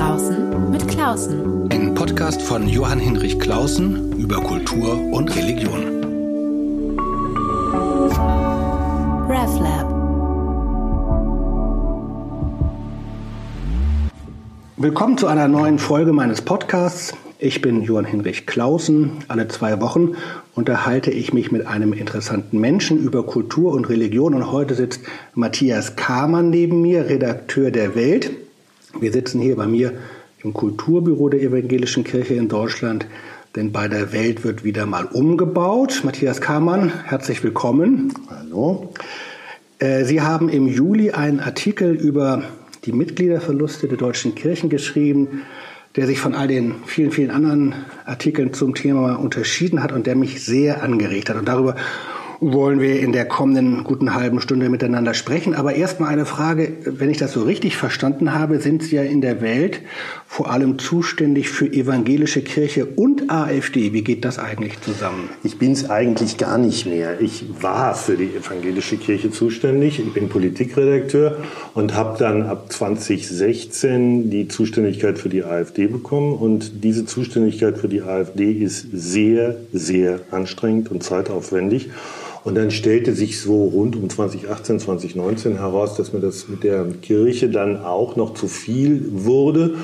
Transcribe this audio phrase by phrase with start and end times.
[0.00, 1.70] Draußen mit Klausen.
[1.70, 5.84] Ein Podcast von Johann Hinrich Klausen über Kultur und Religion.
[9.28, 9.90] RevLab.
[14.78, 17.12] Willkommen zu einer neuen Folge meines Podcasts.
[17.38, 19.18] Ich bin Johann Hinrich Klausen.
[19.28, 20.14] Alle zwei Wochen
[20.54, 24.32] unterhalte ich mich mit einem interessanten Menschen über Kultur und Religion.
[24.32, 25.02] Und heute sitzt
[25.34, 28.30] Matthias Kamann neben mir, Redakteur der Welt.
[28.98, 29.92] Wir sitzen hier bei mir
[30.42, 33.06] im Kulturbüro der Evangelischen Kirche in Deutschland,
[33.54, 36.02] denn bei der Welt wird wieder mal umgebaut.
[36.04, 38.12] Matthias Kamann, herzlich willkommen.
[38.28, 38.92] Hallo.
[39.78, 42.42] Äh, Sie haben im Juli einen Artikel über
[42.84, 45.42] die Mitgliederverluste der deutschen Kirchen geschrieben,
[45.96, 47.74] der sich von all den vielen, vielen anderen
[48.06, 51.36] Artikeln zum Thema unterschieden hat und der mich sehr angeregt hat.
[51.36, 51.76] Und darüber
[52.40, 55.54] wollen wir in der kommenden guten halben Stunde miteinander sprechen.
[55.54, 59.20] Aber erstmal eine Frage, wenn ich das so richtig verstanden habe, sind Sie ja in
[59.20, 59.82] der Welt
[60.26, 63.92] vor allem zuständig für evangelische Kirche und AfD.
[63.92, 65.28] Wie geht das eigentlich zusammen?
[65.44, 67.20] Ich bin es eigentlich gar nicht mehr.
[67.20, 69.98] Ich war für die evangelische Kirche zuständig.
[69.98, 71.38] Ich bin Politikredakteur
[71.74, 76.34] und habe dann ab 2016 die Zuständigkeit für die AfD bekommen.
[76.34, 81.90] Und diese Zuständigkeit für die AfD ist sehr, sehr anstrengend und zeitaufwendig.
[82.42, 86.86] Und dann stellte sich so rund um 2018, 2019 heraus, dass mir das mit der
[87.02, 89.74] Kirche dann auch noch zu viel wurde.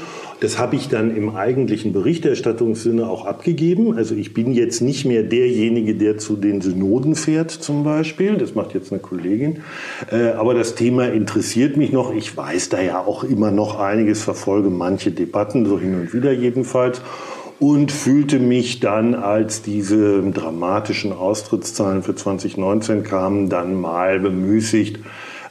[0.40, 3.96] Das habe ich dann im eigentlichen Berichterstattungssinne auch abgegeben.
[3.96, 8.36] Also ich bin jetzt nicht mehr derjenige, der zu den Synoden fährt zum Beispiel.
[8.36, 9.60] Das macht jetzt eine Kollegin.
[10.10, 12.14] Äh, aber das Thema interessiert mich noch.
[12.14, 16.32] Ich weiß da ja auch immer noch einiges, verfolge manche Debatten, so hin und wieder
[16.32, 17.00] jedenfalls
[17.58, 24.98] und fühlte mich dann, als diese dramatischen Austrittszahlen für 2019 kamen, dann mal bemüßigt,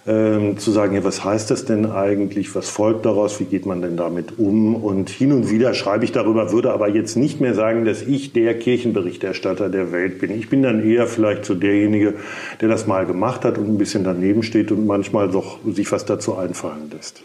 [0.07, 3.81] ähm, zu sagen, ja, was heißt das denn eigentlich, was folgt daraus, wie geht man
[3.81, 4.75] denn damit um?
[4.75, 8.31] Und hin und wieder schreibe ich darüber, würde aber jetzt nicht mehr sagen, dass ich
[8.31, 10.29] der Kirchenberichterstatter der Welt bin.
[10.29, 12.13] Ich bin dann eher vielleicht so derjenige,
[12.61, 16.05] der das mal gemacht hat und ein bisschen daneben steht und manchmal doch sich was
[16.05, 17.23] dazu einfallen lässt.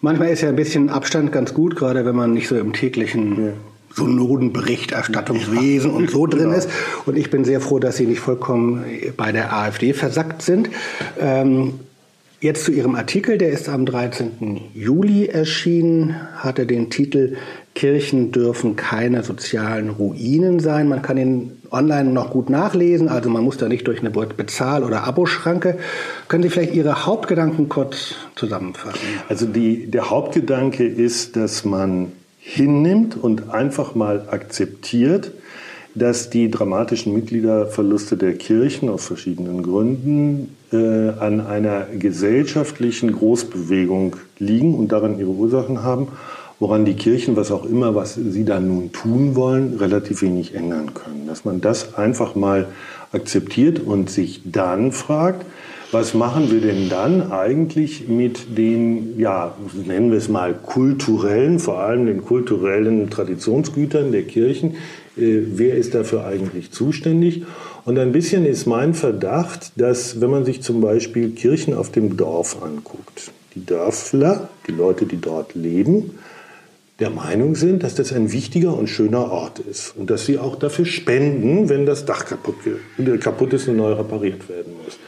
[0.00, 3.46] Manchmal ist ja ein bisschen Abstand ganz gut, gerade wenn man nicht so im täglichen
[3.46, 3.52] ja.
[3.94, 5.96] Synodenberichterstattungswesen ja.
[5.96, 6.56] und so drin genau.
[6.56, 6.68] ist.
[7.06, 8.84] Und ich bin sehr froh, dass Sie nicht vollkommen
[9.16, 10.70] bei der AfD versackt sind.
[11.20, 11.74] Ähm,
[12.40, 14.60] jetzt zu Ihrem Artikel, der ist am 13.
[14.74, 17.36] Juli erschienen, hatte den Titel
[17.74, 20.88] Kirchen dürfen keine sozialen Ruinen sein.
[20.88, 24.84] Man kann ihn online noch gut nachlesen, also man muss da nicht durch eine Bezahl-
[24.84, 25.78] oder Aboschranke.
[26.28, 29.00] Können Sie vielleicht Ihre Hauptgedanken kurz zusammenfassen?
[29.28, 32.12] Also die, der Hauptgedanke ist, dass man
[32.44, 35.32] hinnimmt und einfach mal akzeptiert,
[35.94, 44.74] dass die dramatischen Mitgliederverluste der Kirchen aus verschiedenen Gründen äh, an einer gesellschaftlichen Großbewegung liegen
[44.74, 46.08] und daran ihre Ursachen haben,
[46.60, 50.92] woran die Kirchen, was auch immer, was sie da nun tun wollen, relativ wenig ändern
[50.92, 51.26] können.
[51.26, 52.66] Dass man das einfach mal
[53.12, 55.46] akzeptiert und sich dann fragt,
[55.94, 59.54] was machen wir denn dann eigentlich mit den, ja,
[59.86, 64.72] nennen wir es mal kulturellen, vor allem den kulturellen Traditionsgütern der Kirchen?
[65.16, 67.44] Äh, wer ist dafür eigentlich zuständig?
[67.84, 72.16] Und ein bisschen ist mein Verdacht, dass wenn man sich zum Beispiel Kirchen auf dem
[72.16, 76.18] Dorf anguckt, die Dörfler, die Leute, die dort leben,
[77.00, 80.56] der Meinung sind, dass das ein wichtiger und schöner Ort ist und dass sie auch
[80.56, 82.56] dafür spenden, wenn das Dach kaputt,
[83.20, 84.98] kaputt ist und neu repariert werden muss.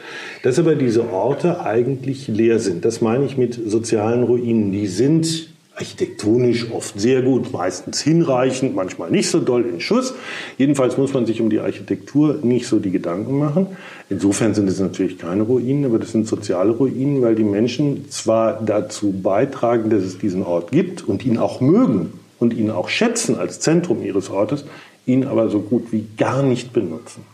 [0.47, 4.71] Dass aber diese Orte eigentlich leer sind, das meine ich mit sozialen Ruinen.
[4.71, 10.13] Die sind architektonisch oft sehr gut, meistens hinreichend, manchmal nicht so doll in Schuss.
[10.57, 13.67] Jedenfalls muss man sich um die Architektur nicht so die Gedanken machen.
[14.09, 18.61] Insofern sind es natürlich keine Ruinen, aber das sind soziale Ruinen, weil die Menschen zwar
[18.65, 23.37] dazu beitragen, dass es diesen Ort gibt und ihn auch mögen und ihn auch schätzen
[23.37, 24.63] als Zentrum ihres Ortes,
[25.05, 27.25] ihn aber so gut wie gar nicht benutzen.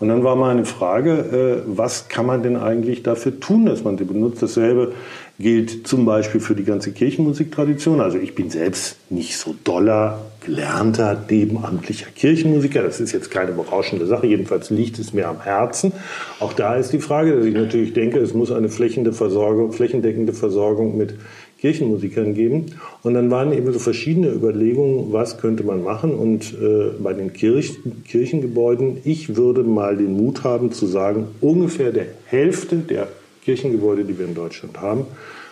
[0.00, 3.98] Und dann war meine Frage, äh, was kann man denn eigentlich dafür tun, dass man
[3.98, 4.42] sie benutzt?
[4.42, 4.92] Dasselbe
[5.38, 8.00] gilt zum Beispiel für die ganze Kirchenmusiktradition.
[8.00, 12.82] Also ich bin selbst nicht so doller, gelernter, nebenamtlicher Kirchenmusiker.
[12.82, 14.26] Das ist jetzt keine berauschende Sache.
[14.26, 15.92] Jedenfalls liegt es mir am Herzen.
[16.40, 20.32] Auch da ist die Frage, dass ich natürlich denke, es muss eine flächendeckende Versorgung, flächendeckende
[20.32, 21.14] Versorgung mit
[21.60, 22.66] Kirchenmusikern geben.
[23.02, 26.14] Und dann waren eben so verschiedene Überlegungen, was könnte man machen.
[26.14, 27.78] Und äh, bei den Kirch
[28.08, 33.08] Kirchengebäuden, ich würde mal den Mut haben zu sagen, ungefähr der Hälfte der
[33.44, 35.06] Kirchengebäude, die wir in Deutschland haben,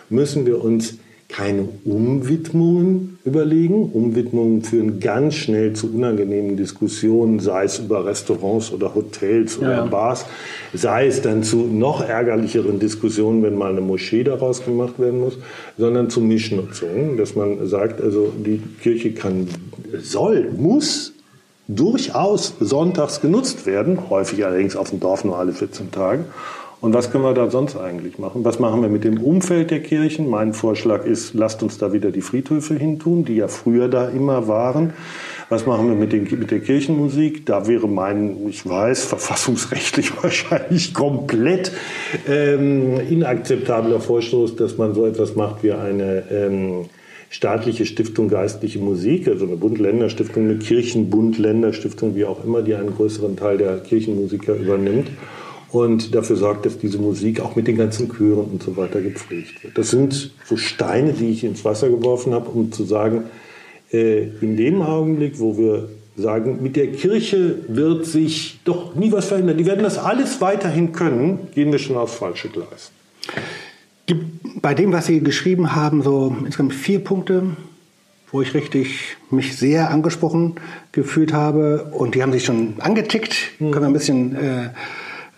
[0.09, 0.97] müssen wir uns
[1.29, 3.91] keine Umwidmungen überlegen.
[3.91, 9.85] Umwidmungen führen ganz schnell zu unangenehmen Diskussionen, sei es über Restaurants oder Hotels oder ja.
[9.85, 10.25] Bars,
[10.73, 15.37] sei es dann zu noch ärgerlicheren Diskussionen, wenn mal eine Moschee daraus gemacht werden muss,
[15.77, 19.47] sondern zu Mischnutzungen, dass man sagt, also die Kirche kann,
[20.01, 21.13] soll, muss
[21.67, 26.25] durchaus sonntags genutzt werden, häufig allerdings auf dem Dorf nur alle 14 Tage.
[26.81, 28.45] Und was können wir da sonst eigentlich machen?
[28.45, 30.29] Was machen wir mit dem Umfeld der Kirchen?
[30.29, 34.47] Mein Vorschlag ist, lasst uns da wieder die Friedhöfe hintun, die ja früher da immer
[34.47, 34.93] waren.
[35.49, 37.45] Was machen wir mit, den, mit der Kirchenmusik?
[37.45, 41.73] Da wäre mein, ich weiß, verfassungsrechtlich wahrscheinlich komplett
[42.29, 46.85] ähm, inakzeptabler Vorstoß, dass man so etwas macht wie eine ähm,
[47.29, 53.35] staatliche Stiftung geistliche Musik, also eine Bund-Länder-Stiftung, eine Kirchen-Bund-Länder-Stiftung, wie auch immer, die einen größeren
[53.35, 55.09] Teil der Kirchenmusiker übernimmt
[55.71, 59.63] und dafür sorgt, dass diese Musik auch mit den ganzen Chören und so weiter gepflegt
[59.63, 59.77] wird.
[59.77, 63.25] Das sind so Steine, die ich ins Wasser geworfen habe, um zu sagen,
[63.91, 69.25] äh, in dem Augenblick, wo wir sagen, mit der Kirche wird sich doch nie was
[69.25, 72.91] verändern, die werden das alles weiterhin können, gehen wir schon aufs falsche Gleis.
[74.05, 77.55] Gibt bei dem, was Sie geschrieben haben, so insgesamt vier Punkte,
[78.31, 80.55] wo ich richtig mich sehr angesprochen
[80.91, 83.35] gefühlt habe und die haben sich schon angetickt.
[83.59, 83.71] Mhm.
[83.71, 84.69] Können wir ein bisschen äh,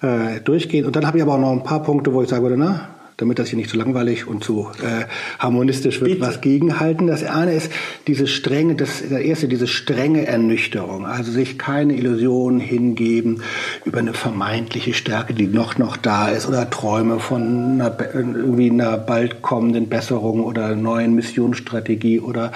[0.02, 0.86] äh, durchgehen.
[0.86, 2.90] Und dann habe ich aber auch noch ein paar Punkte, wo ich sage, na,
[3.22, 5.06] damit das hier nicht zu langweilig und zu äh,
[5.40, 6.26] harmonistisch wird, Bitte.
[6.26, 7.08] was gegenhalten.
[7.08, 7.72] Das eine ist
[8.08, 13.44] diese strenge, das, der erste, diese strenge Ernüchterung, also sich keine Illusionen hingeben
[13.86, 18.98] über eine vermeintliche Stärke, die noch noch da ist, oder Träume von einer, irgendwie einer
[18.98, 22.52] bald kommenden Besserung oder neuen Missionsstrategie oder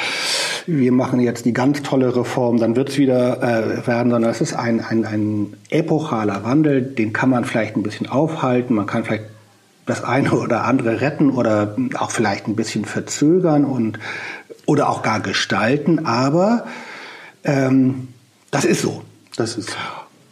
[0.67, 4.41] wir machen jetzt die ganz tolle Reform, dann wird es wieder äh, werden, sondern es
[4.41, 9.03] ist ein, ein, ein epochaler Wandel, den kann man vielleicht ein bisschen aufhalten, man kann
[9.03, 9.34] vielleicht
[9.85, 13.99] das eine oder andere retten oder auch vielleicht ein bisschen verzögern und
[14.65, 16.65] oder auch gar gestalten, aber
[17.43, 18.07] ähm,
[18.51, 19.03] das ist so.
[19.35, 19.75] Das ist so.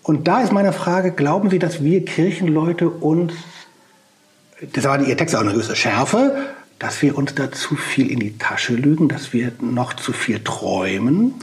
[0.02, 3.34] Und da ist meine Frage, glauben Sie, dass wir Kirchenleute uns,
[4.74, 6.36] das war Ihr Text auch eine gewisse Schärfe,
[6.80, 10.40] dass wir uns da zu viel in die Tasche lügen, dass wir noch zu viel
[10.44, 11.34] träumen?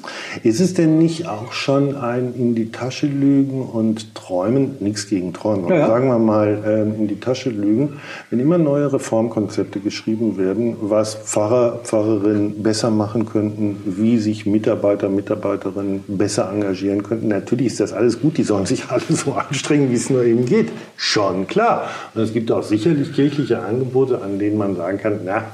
[0.42, 5.32] Ist es denn nicht auch schon ein in die Tasche lügen und träumen, nichts gegen
[5.32, 5.86] träumen, ja.
[5.86, 11.14] sagen wir mal ähm, in die Tasche lügen, wenn immer neue Reformkonzepte geschrieben werden, was
[11.14, 17.28] Pfarrer, Pfarrerinnen besser machen könnten, wie sich Mitarbeiter, Mitarbeiterinnen besser engagieren könnten.
[17.28, 20.44] Natürlich ist das alles gut, die sollen sich alle so anstrengen, wie es nur eben
[20.44, 20.68] geht.
[20.96, 21.88] Schon klar.
[22.14, 25.44] Und es gibt auch sicherlich kirchliche Angebote, an denen man sagen kann, na,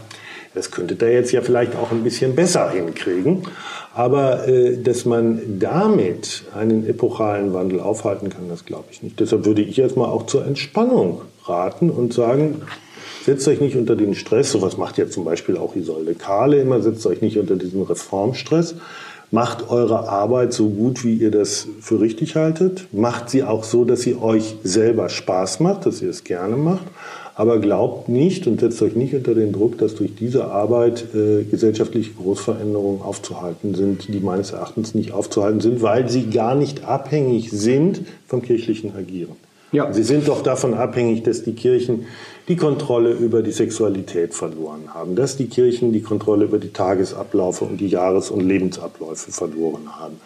[0.56, 3.42] das könnte der jetzt ja vielleicht auch ein bisschen besser hinkriegen.
[3.94, 9.20] Aber äh, dass man damit einen epochalen Wandel aufhalten kann, das glaube ich nicht.
[9.20, 12.62] Deshalb würde ich erstmal auch zur Entspannung raten und sagen,
[13.24, 16.80] setzt euch nicht unter den Stress, sowas macht ja zum Beispiel auch Isolde Kahle immer,
[16.80, 18.76] setzt euch nicht unter diesen Reformstress,
[19.30, 23.84] macht eure Arbeit so gut, wie ihr das für richtig haltet, macht sie auch so,
[23.84, 26.84] dass sie euch selber Spaß macht, dass ihr es gerne macht
[27.36, 31.44] aber glaubt nicht und setzt euch nicht unter den Druck, dass durch diese Arbeit äh,
[31.44, 37.50] gesellschaftliche Großveränderungen aufzuhalten sind, die meines Erachtens nicht aufzuhalten sind, weil sie gar nicht abhängig
[37.50, 39.36] sind vom kirchlichen Agieren.
[39.72, 39.92] Ja.
[39.92, 42.06] Sie sind doch davon abhängig, dass die Kirchen
[42.48, 47.66] die Kontrolle über die Sexualität verloren haben, dass die Kirchen die Kontrolle über die Tagesabläufe
[47.66, 50.16] und die Jahres- und Lebensabläufe verloren haben,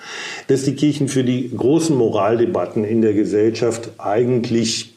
[0.46, 4.89] dass die Kirchen für die großen Moraldebatten in der Gesellschaft eigentlich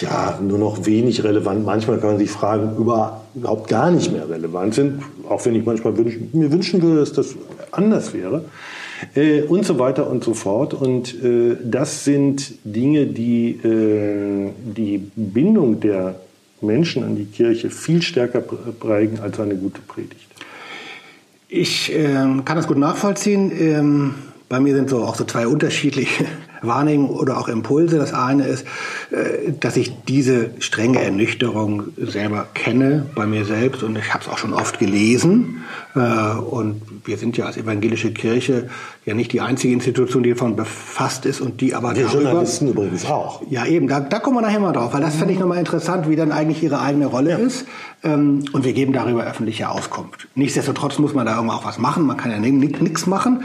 [0.00, 1.64] ja, nur noch wenig relevant.
[1.64, 5.64] Manchmal kann man sich fragen, über, überhaupt gar nicht mehr relevant sind, auch wenn ich
[5.64, 7.34] manchmal wünsch, mir wünschen würde, dass das
[7.72, 8.44] anders wäre.
[9.14, 10.74] Äh, und so weiter und so fort.
[10.74, 16.16] Und äh, das sind Dinge, die äh, die Bindung der
[16.60, 20.26] Menschen an die Kirche viel stärker prägen als eine gute Predigt.
[21.48, 23.52] Ich ähm, kann das gut nachvollziehen.
[23.56, 24.14] Ähm,
[24.48, 26.24] bei mir sind so auch so zwei unterschiedliche
[26.66, 27.98] Wahrnehmungen oder auch Impulse.
[27.98, 28.66] Das eine ist,
[29.10, 34.30] äh, dass ich diese strenge Ernüchterung selber kenne bei mir selbst und ich habe es
[34.30, 35.64] auch schon oft gelesen.
[35.94, 35.98] Äh,
[36.38, 38.68] und wir sind ja als evangelische Kirche
[39.04, 43.06] ja nicht die einzige Institution, die davon befasst ist und die aber darüber, Journalisten übrigens
[43.06, 43.42] auch.
[43.48, 46.08] Ja eben, da, da kommen wir nachher mal drauf, weil das fände ich nochmal interessant,
[46.08, 47.36] wie dann eigentlich ihre eigene Rolle ja.
[47.38, 47.66] ist.
[48.02, 50.28] Ähm, und wir geben darüber öffentliche Auskunft.
[50.34, 52.04] Nichtsdestotrotz muss man da irgendwann auch was machen.
[52.04, 53.44] Man kann ja nichts machen.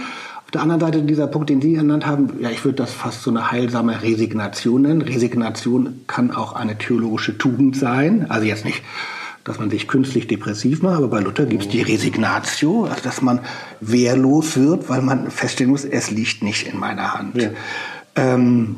[0.52, 3.24] Auf der anderen Seite dieser Punkt, den Sie genannt haben, ja, ich würde das fast
[3.24, 5.02] so eine heilsame Resignation nennen.
[5.02, 8.26] Resignation kann auch eine theologische Tugend sein.
[8.28, 8.84] Also jetzt nicht,
[9.46, 13.22] dass man sich künstlich depressiv macht, aber bei Luther gibt es die Resignatio, also dass
[13.22, 13.40] man
[13.80, 17.42] wehrlos wird, weil man feststellen muss, es liegt nicht in meiner Hand.
[17.42, 17.52] Ja.
[18.18, 18.76] Ähm,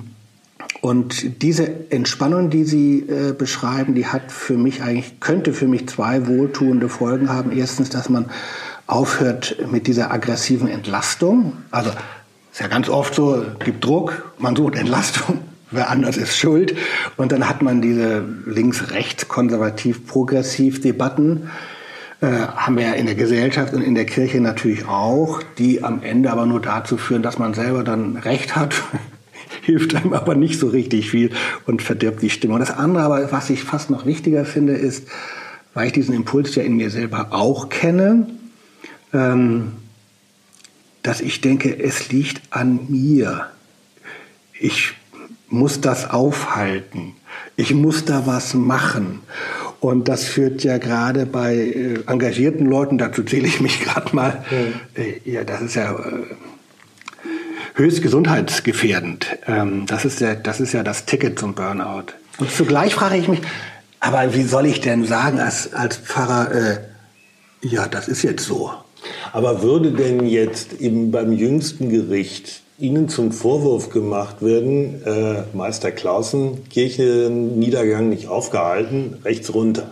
[0.81, 5.87] Und diese Entspannung, die Sie äh, beschreiben, die hat für mich eigentlich, könnte für mich
[5.87, 7.51] zwei wohltuende Folgen haben.
[7.51, 8.25] Erstens, dass man
[8.87, 11.53] aufhört mit dieser aggressiven Entlastung.
[11.71, 11.91] Also
[12.51, 15.39] ist ja ganz oft so, gibt Druck, man sucht Entlastung,
[15.71, 16.75] wer anders ist schuld.
[17.17, 21.49] Und dann hat man diese links-rechts, konservativ-progressiv Debatten.
[22.21, 26.03] Äh, haben wir ja in der Gesellschaft und in der Kirche natürlich auch, die am
[26.03, 28.75] Ende aber nur dazu führen, dass man selber dann Recht hat,
[29.61, 31.31] hilft einem aber nicht so richtig viel
[31.65, 32.59] und verdirbt die Stimmung.
[32.59, 35.07] Das andere aber, was ich fast noch wichtiger finde, ist,
[35.73, 38.27] weil ich diesen Impuls ja in mir selber auch kenne,
[41.03, 43.47] dass ich denke, es liegt an mir.
[44.59, 44.93] Ich
[45.49, 47.13] muss das aufhalten.
[47.55, 49.21] Ich muss da was machen.
[49.79, 54.43] Und das führt ja gerade bei äh, engagierten Leuten, dazu zähle ich mich gerade mal,
[54.95, 56.23] äh, ja, das ist ja äh,
[57.75, 59.27] höchst gesundheitsgefährdend.
[59.45, 62.13] Ähm, das, ist ja, das ist ja das Ticket zum Burnout.
[62.37, 63.41] Und zugleich frage ich mich,
[63.99, 66.77] aber wie soll ich denn sagen als, als Pfarrer, äh,
[67.61, 68.71] ja, das ist jetzt so.
[69.31, 75.91] Aber würde denn jetzt eben beim jüngsten Gericht Ihnen zum Vorwurf gemacht werden, äh, Meister
[75.91, 79.91] Clausen, Kirchenniedergang nicht aufgehalten, rechts runter?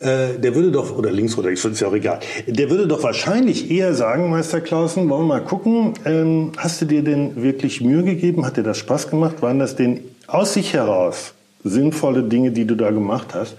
[0.00, 2.86] Äh, der würde doch, oder links runter, ich finde es ja auch egal, der würde
[2.88, 7.42] doch wahrscheinlich eher sagen, Meister Clausen, wollen wir mal gucken, ähm, hast du dir denn
[7.42, 8.46] wirklich Mühe gegeben?
[8.46, 9.42] Hat dir das Spaß gemacht?
[9.42, 11.34] Waren das denn aus sich heraus
[11.64, 13.56] sinnvolle Dinge, die du da gemacht hast?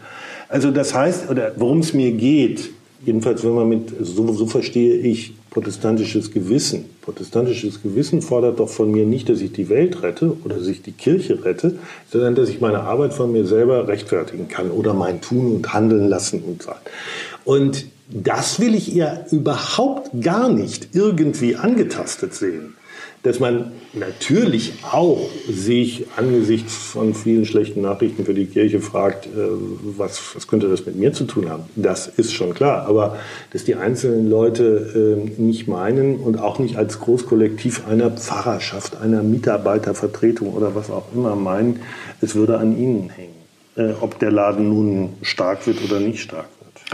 [0.50, 2.72] Also das heißt, oder worum es mir geht,
[3.06, 6.86] jedenfalls wenn man mit, so, so verstehe ich protestantisches Gewissen.
[7.02, 10.82] Protestantisches Gewissen fordert doch von mir nicht, dass ich die Welt rette oder dass ich
[10.82, 11.78] die Kirche rette,
[12.10, 16.08] sondern dass ich meine Arbeit von mir selber rechtfertigen kann oder mein Tun und Handeln
[16.08, 16.72] lassen und so.
[17.44, 22.76] Und das will ich ihr überhaupt gar nicht irgendwie angetastet sehen
[23.24, 29.30] dass man natürlich auch sich angesichts von vielen schlechten Nachrichten für die Kirche fragt, äh,
[29.98, 31.64] was, was könnte das mit mir zu tun haben.
[31.76, 32.88] Das ist schon klar.
[32.88, 33.18] Aber
[33.54, 39.22] dass die einzelnen Leute äh, nicht meinen und auch nicht als Großkollektiv einer Pfarrerschaft, einer
[39.22, 41.82] Mitarbeitervertretung oder was auch immer meinen,
[42.22, 43.36] es würde an ihnen hängen,
[43.76, 46.48] äh, ob der Laden nun stark wird oder nicht stark.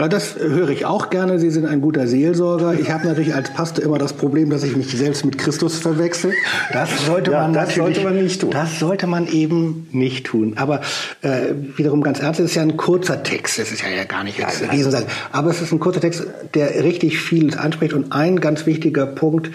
[0.06, 1.40] Das höre ich auch gerne.
[1.40, 2.74] Sie sind ein guter Seelsorger.
[2.74, 6.32] Ich habe natürlich als Pastor immer das Problem, dass ich mich selbst mit Christus verwechsel.
[6.72, 8.50] Das sollte ja, man das sollte man nicht tun.
[8.52, 10.52] Das sollte man eben nicht tun.
[10.54, 10.82] Aber
[11.22, 13.58] äh, wiederum ganz ernst, es ist ja ein kurzer Text.
[13.58, 15.06] Es ist ja, ja gar nicht jetzt ja, Riesensache.
[15.32, 16.24] Aber es ist ein kurzer Text,
[16.54, 17.92] der richtig vieles anspricht.
[17.92, 19.50] Und ein ganz wichtiger Punkt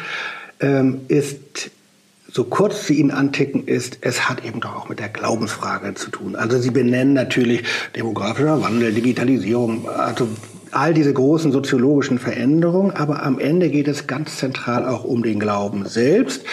[0.59, 1.71] ähm, ist
[2.33, 6.09] so kurz sie ihn anticken ist, es hat eben doch auch mit der Glaubensfrage zu
[6.09, 6.35] tun.
[6.35, 7.63] Also sie benennen natürlich
[7.95, 10.27] demografischer Wandel, Digitalisierung, also
[10.71, 15.39] all diese großen soziologischen Veränderungen, aber am Ende geht es ganz zentral auch um den
[15.39, 16.43] Glauben selbst.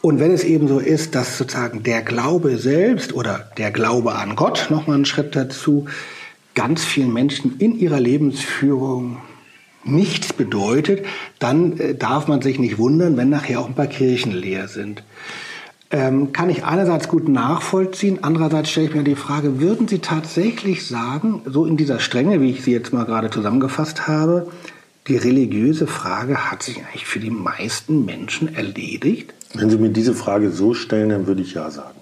[0.00, 4.34] Und wenn es eben so ist, dass sozusagen der Glaube selbst oder der Glaube an
[4.34, 5.86] Gott, nochmal einen Schritt dazu,
[6.56, 9.18] ganz vielen Menschen in ihrer Lebensführung
[9.90, 11.04] nichts bedeutet,
[11.38, 15.02] dann äh, darf man sich nicht wundern, wenn nachher auch ein paar Kirchen leer sind.
[15.90, 20.86] Ähm, kann ich einerseits gut nachvollziehen, andererseits stelle ich mir die Frage, würden Sie tatsächlich
[20.86, 24.48] sagen, so in dieser Strenge, wie ich sie jetzt mal gerade zusammengefasst habe,
[25.06, 29.32] die religiöse Frage hat sich eigentlich für die meisten Menschen erledigt?
[29.54, 31.98] Wenn Sie mir diese Frage so stellen, dann würde ich ja sagen.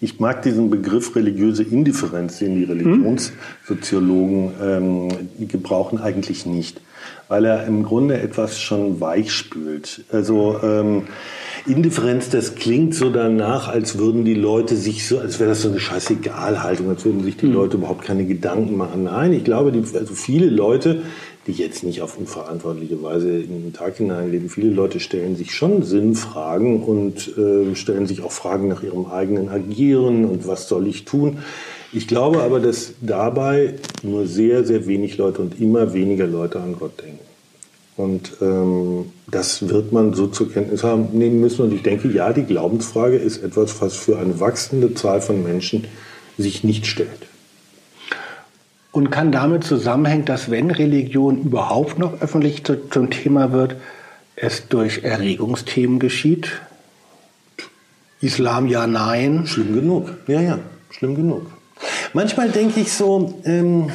[0.00, 5.08] Ich mag diesen Begriff religiöse Indifferenz, den die Religionssoziologen ähm,
[5.48, 6.80] gebrauchen, eigentlich nicht,
[7.28, 10.04] weil er im Grunde etwas schon weichspült.
[10.10, 11.04] Also ähm,
[11.66, 15.68] Indifferenz, das klingt so danach, als würden die Leute sich so, als wäre das so
[15.68, 17.52] eine Scheißegalhaltung, als würden sich die hm.
[17.52, 19.04] Leute überhaupt keine Gedanken machen.
[19.04, 21.02] Nein, ich glaube, die, also viele Leute
[21.48, 24.50] die jetzt nicht auf unverantwortliche Weise in den Tag hineinleben.
[24.50, 29.48] Viele Leute stellen sich schon Sinnfragen und äh, stellen sich auch Fragen nach ihrem eigenen
[29.48, 31.38] Agieren und was soll ich tun.
[31.92, 36.76] Ich glaube aber, dass dabei nur sehr, sehr wenig Leute und immer weniger Leute an
[36.78, 37.20] Gott denken.
[37.96, 41.62] Und ähm, das wird man so zur Kenntnis haben, nehmen müssen.
[41.62, 45.86] Und ich denke, ja, die Glaubensfrage ist etwas, was für eine wachsende Zahl von Menschen
[46.36, 47.28] sich nicht stellt
[48.98, 53.76] und kann damit zusammenhängen, dass wenn Religion überhaupt noch öffentlich zu, zum Thema wird,
[54.34, 56.60] es durch Erregungsthemen geschieht?
[58.20, 59.46] Islam ja, nein.
[59.46, 60.14] Schlimm genug.
[60.26, 60.58] Ja, ja,
[60.90, 61.46] schlimm genug.
[62.12, 63.90] Manchmal denke ich so, ähm,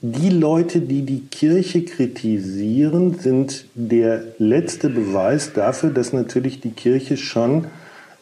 [0.00, 7.16] die Leute, die die Kirche kritisieren, sind der letzte Beweis dafür, dass natürlich die Kirche
[7.16, 7.66] schon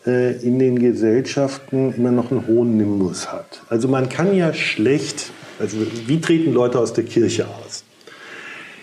[0.06, 3.62] äh, in den Gesellschaften immer noch einen hohen Nimbus hat.
[3.68, 7.84] Also man kann ja schlecht also wie treten Leute aus der Kirche aus?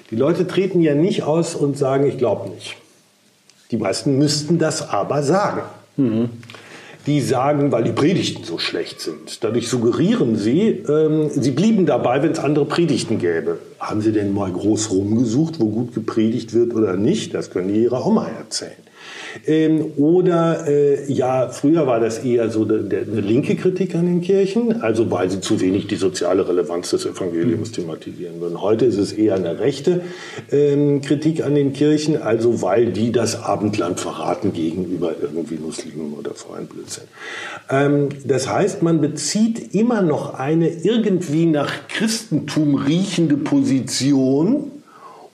[0.09, 2.75] Die Leute treten ja nicht aus und sagen, ich glaube nicht.
[3.71, 5.61] Die meisten müssten das aber sagen.
[5.97, 6.29] Mhm.
[7.07, 9.43] Die sagen, weil die Predigten so schlecht sind.
[9.43, 13.59] Dadurch suggerieren sie, ähm, sie blieben dabei, wenn es andere Predigten gäbe.
[13.79, 17.33] Haben sie denn mal groß rumgesucht, wo gut gepredigt wird oder nicht?
[17.33, 18.73] Das können die ihrer Oma erzählen.
[19.47, 24.21] Ähm, oder äh, ja, früher war das eher so eine, eine, linke Kritik an den
[24.21, 27.75] Kirchen, also weil sie zu wenig die soziale Relevanz des Evangeliums mhm.
[27.75, 28.61] thematisieren würden.
[28.61, 30.01] Heute ist es eher eine rechte
[30.51, 36.33] ähm, Kritik an den Kirchen, also weil die das Abendland verraten gegenüber irgendwie Muslimen oder
[36.33, 37.05] freien Blödsinn.
[37.69, 44.71] Ähm, das heißt, man bezieht immer noch eine irgendwie nach Christentum riechende Position,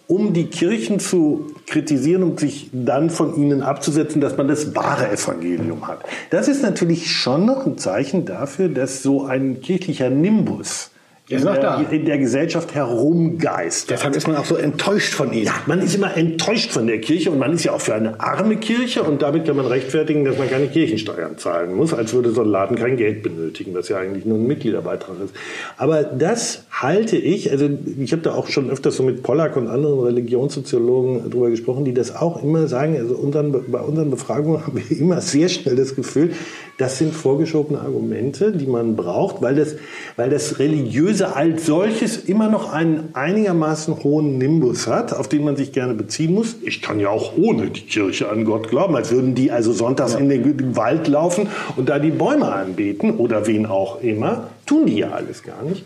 [0.08, 5.12] um die Kirchen zu kritisieren und sich dann von ihnen abzusetzen, dass man das wahre
[5.12, 6.00] Evangelium hat.
[6.30, 10.92] Das ist natürlich schon noch ein Zeichen dafür, dass so ein kirchlicher Nimbus
[11.30, 13.98] in der, in der, Gesellschaft herumgeistert.
[13.98, 15.48] Deshalb ist man auch so enttäuscht von ihnen.
[15.48, 18.22] Ja, man ist immer enttäuscht von der Kirche und man ist ja auch für eine
[18.22, 22.32] arme Kirche und damit kann man rechtfertigen, dass man keine Kirchensteuern zahlen muss, als würde
[22.32, 25.36] so ein Laden kein Geld benötigen, was ja eigentlich nur ein Mitgliederbeitrag ist.
[25.76, 27.70] Aber das halte ich, also
[28.00, 31.94] ich habe da auch schon öfters so mit Pollack und anderen Religionssoziologen drüber gesprochen, die
[31.94, 35.94] das auch immer sagen, also unseren, bei unseren Befragungen haben wir immer sehr schnell das
[35.94, 36.32] Gefühl,
[36.78, 39.76] das sind vorgeschobene Argumente, die man braucht, weil das,
[40.16, 45.56] weil das Religiöse als solches immer noch einen einigermaßen hohen Nimbus hat, auf den man
[45.56, 46.56] sich gerne beziehen muss.
[46.64, 50.14] Ich kann ja auch ohne die Kirche an Gott glauben, als würden die also sonntags
[50.14, 50.20] ja.
[50.20, 54.50] in den Wald laufen und da die Bäume anbeten oder wen auch immer.
[54.66, 55.84] Tun die ja alles gar nicht.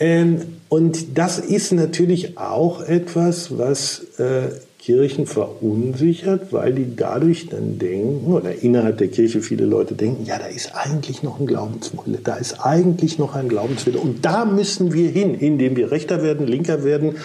[0.00, 4.50] Ähm, und das ist natürlich auch etwas, was äh,
[4.88, 10.38] Kirchen verunsichert, weil die dadurch dann denken, oder innerhalb der Kirche viele Leute denken, ja,
[10.38, 13.98] da ist eigentlich noch ein Glaubenswille, da ist eigentlich noch ein Glaubenswille.
[13.98, 17.16] Und da müssen wir hin, indem wir rechter werden, linker werden,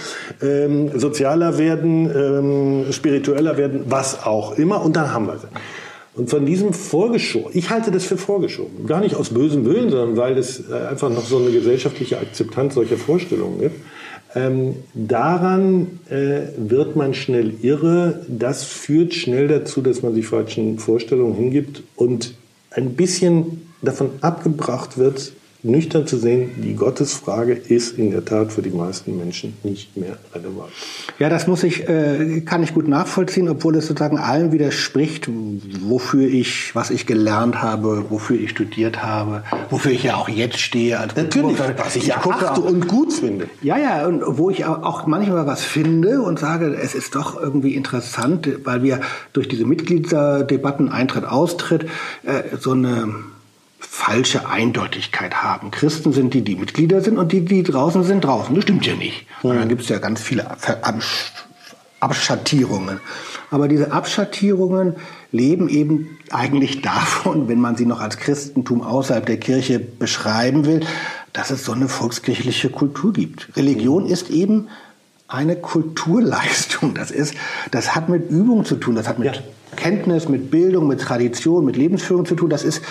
[0.41, 4.83] ähm, sozialer werden, ähm, spiritueller werden, was auch immer.
[4.83, 5.47] Und dann haben wir sie.
[6.15, 10.17] Und von diesem vorgeschoben, ich halte das für vorgeschoben, gar nicht aus bösem Willen, sondern
[10.17, 13.79] weil es äh, einfach noch so eine gesellschaftliche Akzeptanz solcher Vorstellungen gibt.
[14.35, 18.25] Ähm, daran äh, wird man schnell irre.
[18.27, 22.33] Das führt schnell dazu, dass man sich falschen Vorstellungen hingibt und
[22.71, 28.61] ein bisschen davon abgebracht wird, nüchtern zu sehen, die Gottesfrage ist in der Tat für
[28.61, 30.71] die meisten Menschen nicht mehr relevant.
[31.19, 35.29] Ja, das muss ich, äh, kann ich gut nachvollziehen, obwohl es sozusagen allem widerspricht,
[35.81, 40.59] wofür ich, was ich gelernt habe, wofür ich studiert habe, wofür ich ja auch jetzt
[40.59, 40.99] stehe.
[40.99, 43.47] Also, Natürlich, was ich, ich achte und gut finde.
[43.61, 47.75] Ja, ja, und wo ich auch manchmal was finde und sage, es ist doch irgendwie
[47.75, 48.99] interessant, weil wir
[49.31, 51.85] durch diese Mitgliederdebatten Eintritt, Austritt
[52.23, 53.13] äh, so eine
[53.87, 55.71] falsche Eindeutigkeit haben.
[55.71, 58.55] Christen sind die, die Mitglieder sind und die, die draußen sind, draußen.
[58.55, 59.27] Das stimmt ja nicht.
[59.41, 60.47] Und dann gibt es ja ganz viele
[61.99, 62.99] Abschattierungen.
[63.51, 64.95] Aber diese Abschattierungen
[65.31, 70.81] leben eben eigentlich davon, wenn man sie noch als Christentum außerhalb der Kirche beschreiben will,
[71.33, 73.55] dass es so eine volkskirchliche Kultur gibt.
[73.55, 74.69] Religion ist eben
[75.27, 76.93] eine Kulturleistung.
[76.93, 77.35] Das ist,
[77.71, 78.95] das hat mit Übung zu tun.
[78.95, 79.41] Das hat mit ja.
[79.75, 82.49] Kenntnis, mit Bildung, mit Tradition, mit Lebensführung zu tun.
[82.49, 82.81] Das ist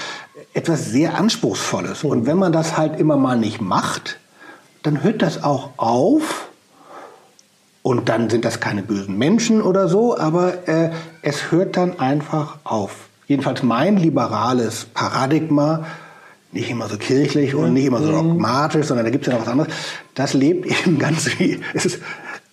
[0.54, 2.04] etwas sehr Anspruchsvolles.
[2.04, 4.18] Und wenn man das halt immer mal nicht macht,
[4.82, 6.48] dann hört das auch auf.
[7.82, 10.90] Und dann sind das keine bösen Menschen oder so, aber äh,
[11.22, 13.08] es hört dann einfach auf.
[13.26, 15.84] Jedenfalls mein liberales Paradigma,
[16.52, 18.28] nicht immer so kirchlich und nicht immer so mhm.
[18.28, 19.72] dogmatisch, sondern da gibt es ja noch was anderes,
[20.14, 22.00] das lebt eben ganz wie, es ist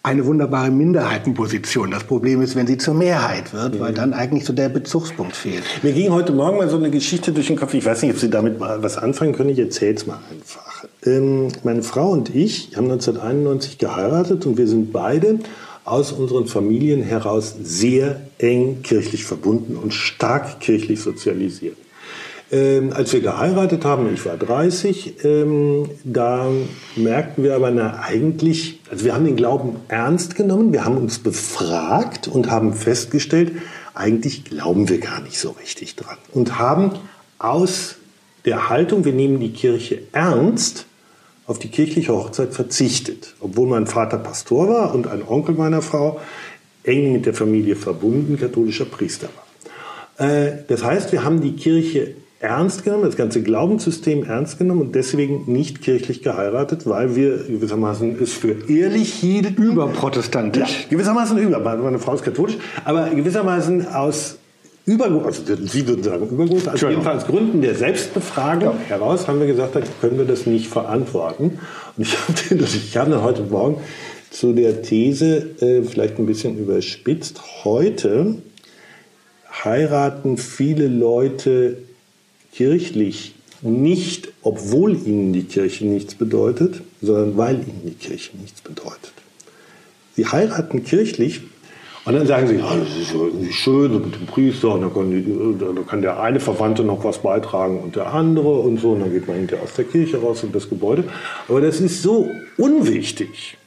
[0.01, 1.91] eine wunderbare Minderheitenposition.
[1.91, 5.63] Das Problem ist, wenn sie zur Mehrheit wird, weil dann eigentlich so der Bezugspunkt fehlt.
[5.83, 7.73] Mir ging heute Morgen mal so eine Geschichte durch den Kopf.
[7.73, 9.49] Ich weiß nicht, ob Sie damit mal was anfangen können.
[9.49, 10.85] Ich erzähle es mal einfach.
[11.05, 15.39] Ähm, meine Frau und ich haben 1991 geheiratet und wir sind beide
[15.83, 21.75] aus unseren Familien heraus sehr eng kirchlich verbunden und stark kirchlich sozialisiert.
[22.51, 26.47] Ähm, als wir geheiratet haben, ich war 30, ähm, da
[26.95, 31.19] merkten wir aber, na, eigentlich, also wir haben den Glauben ernst genommen, wir haben uns
[31.19, 33.51] befragt und haben festgestellt,
[33.93, 36.17] eigentlich glauben wir gar nicht so richtig dran.
[36.33, 36.93] Und haben
[37.37, 37.97] aus
[38.45, 40.85] der Haltung, wir nehmen die Kirche ernst,
[41.45, 43.35] auf die kirchliche Hochzeit verzichtet.
[43.39, 46.19] Obwohl mein Vater Pastor war und ein Onkel meiner Frau
[46.83, 50.27] eng mit der Familie verbunden katholischer Priester war.
[50.27, 54.95] Äh, das heißt, wir haben die Kirche ernst genommen, das ganze Glaubenssystem ernst genommen und
[54.95, 59.61] deswegen nicht kirchlich geheiratet, weil wir gewissermaßen es für ehrlich hielten.
[59.61, 60.83] Überprotestantisch.
[60.83, 61.59] Ja, gewissermaßen über.
[61.59, 64.37] Meine Frau ist katholisch, aber gewissermaßen aus
[64.85, 68.95] Übergrund, also Sie würden sagen Übergrund, also jedenfalls Gründen der Selbstbefragung ja.
[68.95, 71.59] heraus haben wir gesagt, da können wir das nicht verantworten.
[71.95, 72.17] Und ich
[72.49, 73.81] habe ich hab dann heute Morgen
[74.31, 77.41] zu der These äh, vielleicht ein bisschen überspitzt.
[77.65, 78.35] Heute
[79.63, 81.77] heiraten viele Leute
[82.53, 89.13] kirchlich nicht, obwohl ihnen die Kirche nichts bedeutet, sondern weil ihnen die Kirche nichts bedeutet.
[90.15, 91.41] Sie heiraten kirchlich
[92.05, 95.11] und dann sagen sie, ja, das ist irgendwie schön mit dem Priester und dann kann,
[95.11, 99.01] die, dann kann, der eine Verwandte noch was beitragen und der andere und so und
[99.01, 101.03] dann geht man hinterher aus der Kirche raus und das Gebäude.
[101.47, 103.57] Aber das ist so unwichtig,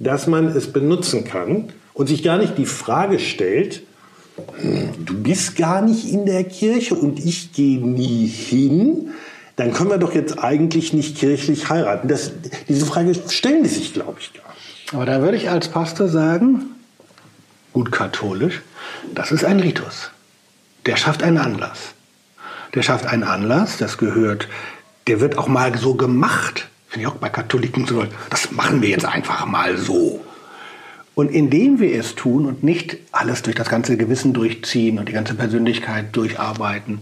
[0.00, 3.82] dass man es benutzen kann und sich gar nicht die Frage stellt,
[5.04, 9.10] du bist gar nicht in der Kirche und ich gehe nie hin,
[9.56, 12.08] dann können wir doch jetzt eigentlich nicht kirchlich heiraten.
[12.08, 12.32] Das,
[12.68, 14.94] diese Frage stellen die sich, glaube ich, gar nicht.
[14.94, 16.66] Aber da würde ich als Pastor sagen,
[17.72, 18.62] gut katholisch,
[19.14, 20.10] das ist ein Ritus.
[20.86, 21.94] Der schafft einen Anlass.
[22.74, 24.48] Der schafft einen Anlass, das gehört,
[25.06, 26.68] der wird auch mal so gemacht.
[26.88, 30.23] Finde ich auch bei Katholiken so, das machen wir jetzt einfach mal so.
[31.14, 35.12] Und indem wir es tun und nicht alles durch das ganze Gewissen durchziehen und die
[35.12, 37.00] ganze Persönlichkeit durcharbeiten,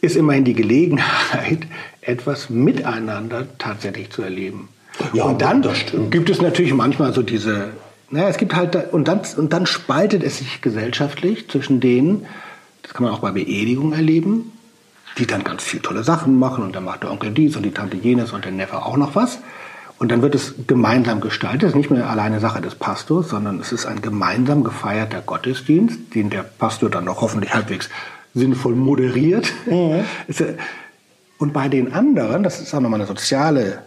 [0.00, 1.66] ist immerhin die Gelegenheit,
[2.00, 4.68] etwas miteinander tatsächlich zu erleben.
[5.12, 5.64] Ja, und dann
[6.10, 7.70] gibt es natürlich manchmal so diese,
[8.10, 12.26] naja, es gibt halt, und dann, und dann spaltet es sich gesellschaftlich zwischen denen,
[12.82, 14.52] das kann man auch bei Beerdigungen erleben,
[15.18, 17.70] die dann ganz viel tolle Sachen machen und dann macht der Onkel dies und die
[17.70, 19.40] Tante jenes und der Neffe auch noch was.
[19.98, 21.64] Und dann wird es gemeinsam gestaltet.
[21.64, 26.14] Es ist nicht mehr alleine Sache des Pastors, sondern es ist ein gemeinsam gefeierter Gottesdienst,
[26.14, 27.90] den der Pastor dann noch hoffentlich halbwegs
[28.34, 29.52] sinnvoll moderiert.
[29.66, 30.04] Mhm.
[31.38, 33.82] Und bei den anderen, das ist auch nochmal eine soziale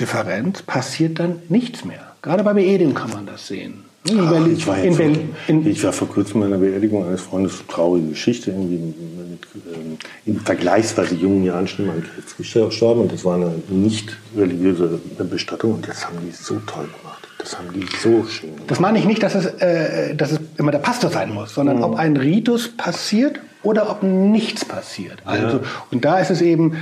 [0.00, 2.12] Differenz, passiert dann nichts mehr.
[2.20, 3.84] Gerade bei Beerdigungen kann man das sehen.
[4.04, 7.06] In Ach, Berlin, ich, war in Berlin, in ich war vor kurzem bei einer Beerdigung
[7.06, 12.36] eines Freundes, traurige Geschichte, irgendwie mit, ähm, in vergleichsweise jungen Jahren schon mal an Krebs
[12.36, 17.28] gestorben und das war eine nicht religiöse Bestattung und das haben die so toll gemacht.
[17.38, 18.70] Das haben die so schön gemacht.
[18.70, 21.76] Das meine ich nicht, dass es, äh, dass es immer der Pastor sein muss, sondern
[21.76, 21.84] mhm.
[21.84, 25.22] ob ein Ritus passiert oder ob nichts passiert.
[25.24, 25.62] Also, ja.
[25.92, 26.74] Und da ist es eben,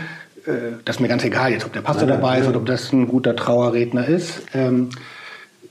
[0.46, 0.52] äh,
[0.86, 2.42] das ist mir ganz egal jetzt, ob der Pastor ja, dabei ja.
[2.42, 4.40] ist oder ob das ein guter Trauerredner ist.
[4.54, 4.88] Ähm,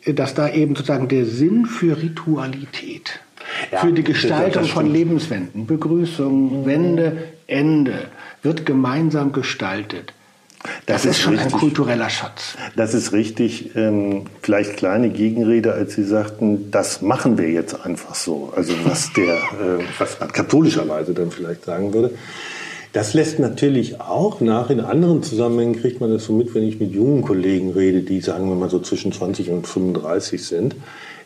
[0.05, 3.19] dass da eben sozusagen der Sinn für Ritualität,
[3.71, 8.07] ja, für die Gestaltung von Lebenswenden, Begrüßung, Wende, Ende,
[8.41, 10.13] wird gemeinsam gestaltet.
[10.85, 12.57] Das, das ist, ist, schon richtig, ein kultureller Schatz.
[12.75, 13.75] Das ist richtig.
[13.75, 18.51] Ähm, vielleicht kleine Gegenrede, als Sie sagten, das machen wir jetzt einfach so.
[18.55, 22.11] Also was der, äh, was man katholischerweise dann vielleicht sagen würde.
[22.91, 24.71] Das lässt natürlich auch nach.
[24.71, 28.19] In anderen Zusammenhängen kriegt man das so mit, wenn ich mit jungen Kollegen rede, die
[28.19, 30.75] sagen wir mal so zwischen 20 und 35 sind.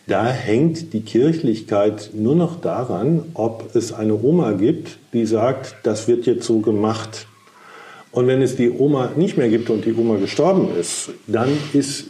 [0.06, 6.10] Da hängt die Kirchlichkeit nur noch daran, ob es eine Oma gibt, die sagt, das
[6.10, 7.28] wird jetzt so gemacht.
[8.12, 12.10] Und wenn es die Oma nicht mehr gibt und die Oma gestorben ist, dann ist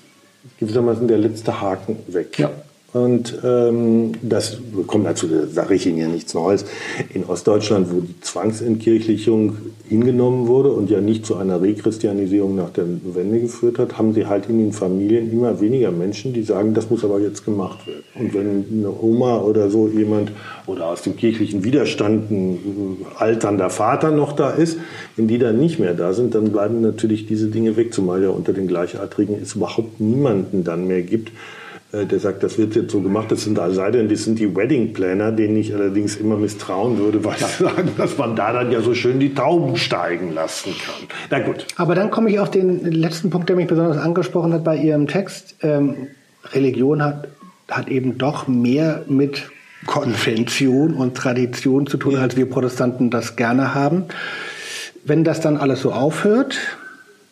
[0.60, 2.40] gewissermaßen der letzte Haken weg.
[2.40, 2.52] Ja.
[2.94, 6.66] Und ähm, das kommt dazu, da sage ich Ihnen ja nichts Neues.
[7.12, 9.58] In Ostdeutschland, wo die Zwangsentkirchlichung
[9.90, 14.28] hingenommen wurde und ja nicht zu einer Rechristianisierung nach der Wende geführt hat, haben sie
[14.28, 18.04] halt in den Familien immer weniger Menschen, die sagen, das muss aber jetzt gemacht werden.
[18.14, 20.32] Und wenn eine Oma oder so jemand
[20.68, 24.78] oder aus dem kirchlichen Widerstand ein alternder Vater noch da ist,
[25.16, 28.30] wenn die dann nicht mehr da sind, dann bleiben natürlich diese Dinge weg, zumal ja
[28.30, 31.63] unter den Gleichaltrigen es überhaupt niemanden dann mehr gibt, äh,
[31.94, 34.94] der sagt, das wird jetzt so gemacht, das sind sei denn, das sind die Wedding
[34.94, 38.82] Planner, denen ich allerdings immer misstrauen würde, weil sie sagen, dass man da dann ja
[38.82, 41.08] so schön die Tauben steigen lassen kann.
[41.30, 41.68] Na gut.
[41.76, 45.08] Aber dann komme ich auf den letzten Punkt, der mich besonders angesprochen hat bei Ihrem
[45.08, 45.56] Text.
[45.62, 46.08] Ähm,
[46.52, 47.28] Religion hat,
[47.70, 49.52] hat eben doch mehr mit
[49.86, 54.06] Konvention und Tradition zu tun, als wir Protestanten das gerne haben.
[55.06, 56.58] Wenn das dann alles so aufhört,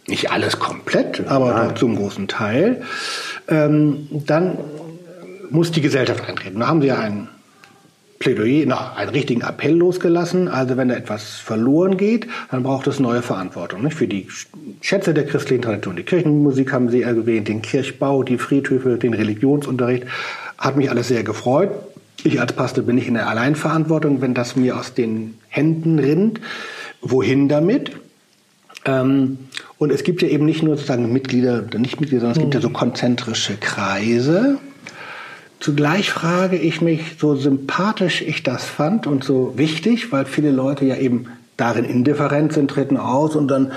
[0.08, 2.82] nicht alles komplett, aber doch zum großen Teil,
[3.51, 4.57] ähm, dann
[5.49, 6.59] muss die Gesellschaft eintreten.
[6.59, 7.27] Da haben sie ja ein
[8.19, 10.47] Plädoyer, na, einen richtigen Appell losgelassen.
[10.47, 13.83] Also wenn da etwas verloren geht, dann braucht es neue Verantwortung.
[13.83, 13.97] Nicht?
[13.97, 14.27] Für die
[14.79, 15.95] Schätze der christlichen Tradition.
[15.95, 20.05] Die Kirchenmusik haben Sie erwähnt, den Kirchbau, die Friedhöfe, den Religionsunterricht.
[20.57, 21.71] Hat mich alles sehr gefreut.
[22.23, 26.39] Ich als Pastor bin nicht in der Alleinverantwortung, wenn das mir aus den Händen rinnt.
[27.01, 27.91] Wohin damit?
[28.86, 29.38] Ähm,
[29.78, 32.62] und es gibt ja eben nicht nur sozusagen Mitglieder oder Nichtmitglieder, sondern es gibt ja
[32.62, 32.74] so mhm.
[32.74, 34.58] konzentrische Kreise.
[35.60, 40.86] Zugleich frage ich mich, so sympathisch ich das fand und so wichtig, weil viele Leute
[40.86, 43.72] ja eben darin indifferent sind, treten aus und dann,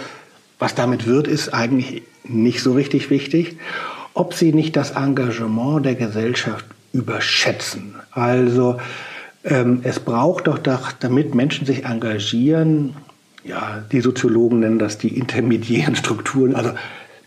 [0.59, 3.59] was damit wird, ist eigentlich nicht so richtig wichtig,
[4.15, 6.65] ob sie nicht das Engagement der Gesellschaft
[6.95, 7.97] überschätzen.
[8.13, 8.79] Also
[9.43, 12.97] ähm, es braucht doch, damit Menschen sich engagieren,
[13.45, 16.71] ja, die Soziologen nennen das die intermediären Strukturen, also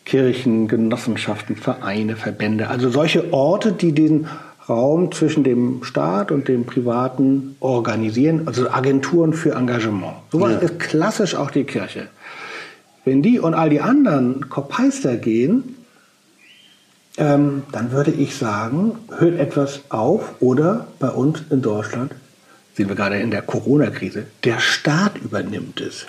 [0.06, 4.27] Kirchen, Genossenschaften, Vereine, Verbände, also solche Orte, die den
[4.67, 10.15] Raum zwischen dem Staat und dem Privaten organisieren, also Agenturen für Engagement.
[10.32, 10.60] Sowas Ja.
[10.60, 12.08] ist klassisch auch die Kirche.
[13.06, 15.75] Wenn die und all die anderen Kopeister gehen,
[17.17, 22.12] ähm, dann würde ich sagen, hört etwas auf oder bei uns in Deutschland
[22.78, 26.06] sehen wir gerade in der Corona-Krise, der Staat übernimmt es.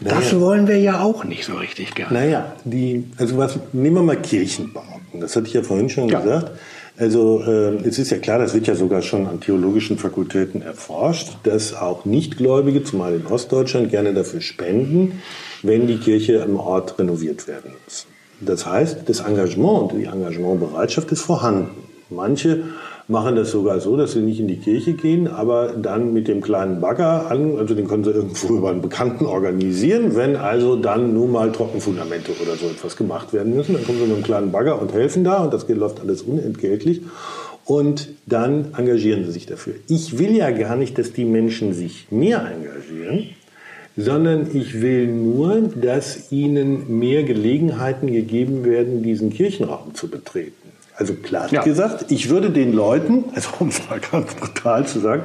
[0.00, 0.40] Das Naja.
[0.40, 2.12] wollen wir ja auch nicht so richtig gerne.
[2.12, 5.18] Naja, die, also was, nehmen wir mal Kirchenbauten.
[5.20, 6.20] Das hatte ich ja vorhin schon Ja.
[6.20, 6.52] gesagt.
[6.98, 11.38] Also äh, es ist ja klar, das wird ja sogar schon an theologischen Fakultäten erforscht,
[11.44, 15.22] dass auch Nichtgläubige, zumal in Ostdeutschland, gerne dafür spenden,
[15.62, 18.06] wenn die Kirche am Ort renoviert werden muss.
[18.40, 21.70] Das heißt, das Engagement und die Engagementbereitschaft ist vorhanden.
[22.10, 22.64] Manche
[23.10, 26.40] machen das sogar so, dass sie nicht in die Kirche gehen, aber dann mit dem
[26.40, 31.12] kleinen Bagger an, also den können sie irgendwo über einen Bekannten organisieren, wenn also dann
[31.12, 34.52] nun mal Trockenfundamente oder so etwas gemacht werden müssen, dann kommen sie mit einem kleinen
[34.52, 37.02] Bagger und helfen da und das läuft alles unentgeltlich.
[37.66, 39.74] Und dann engagieren sie sich dafür.
[39.86, 43.28] Ich will ja gar nicht, dass die Menschen sich mehr engagieren,
[43.96, 50.70] sondern ich will nur, dass ihnen mehr Gelegenheiten gegeben werden, diesen Kirchenraum zu betreten.
[51.00, 51.62] Also platt Ja.
[51.62, 55.22] gesagt, ich würde den Leuten, also um es mal ganz brutal zu sagen,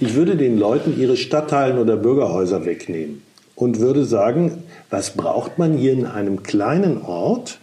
[0.00, 3.22] ich würde den Leuten ihre Stadtteilen oder Bürgerhäuser wegnehmen
[3.54, 7.60] und würde sagen, was braucht man hier in einem kleinen Ort,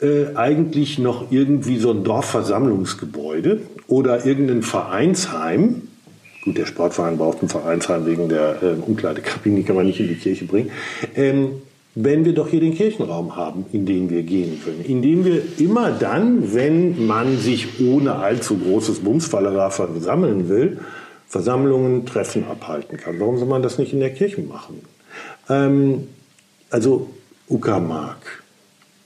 [0.00, 5.88] äh, eigentlich noch irgendwie so ein Dorfversammlungsgebäude oder irgendein Vereinsheim.
[6.44, 10.06] Gut, der Sportverein braucht ein Vereinsheim wegen der äh, Umkleidekabine, die kann man nicht in
[10.06, 10.70] die Kirche bringen.
[11.16, 11.62] Ähm,
[11.94, 14.84] wenn wir doch hier den Kirchenraum haben, in den wir gehen können.
[14.84, 20.78] In dem wir immer dann, wenn man sich ohne allzu großes Bumsfallera versammeln will,
[21.28, 23.18] Versammlungen, Treffen abhalten kann.
[23.20, 24.82] Warum soll man das nicht in der Kirche machen?
[25.48, 26.08] Ähm,
[26.70, 27.10] also
[27.48, 28.42] Uckermark,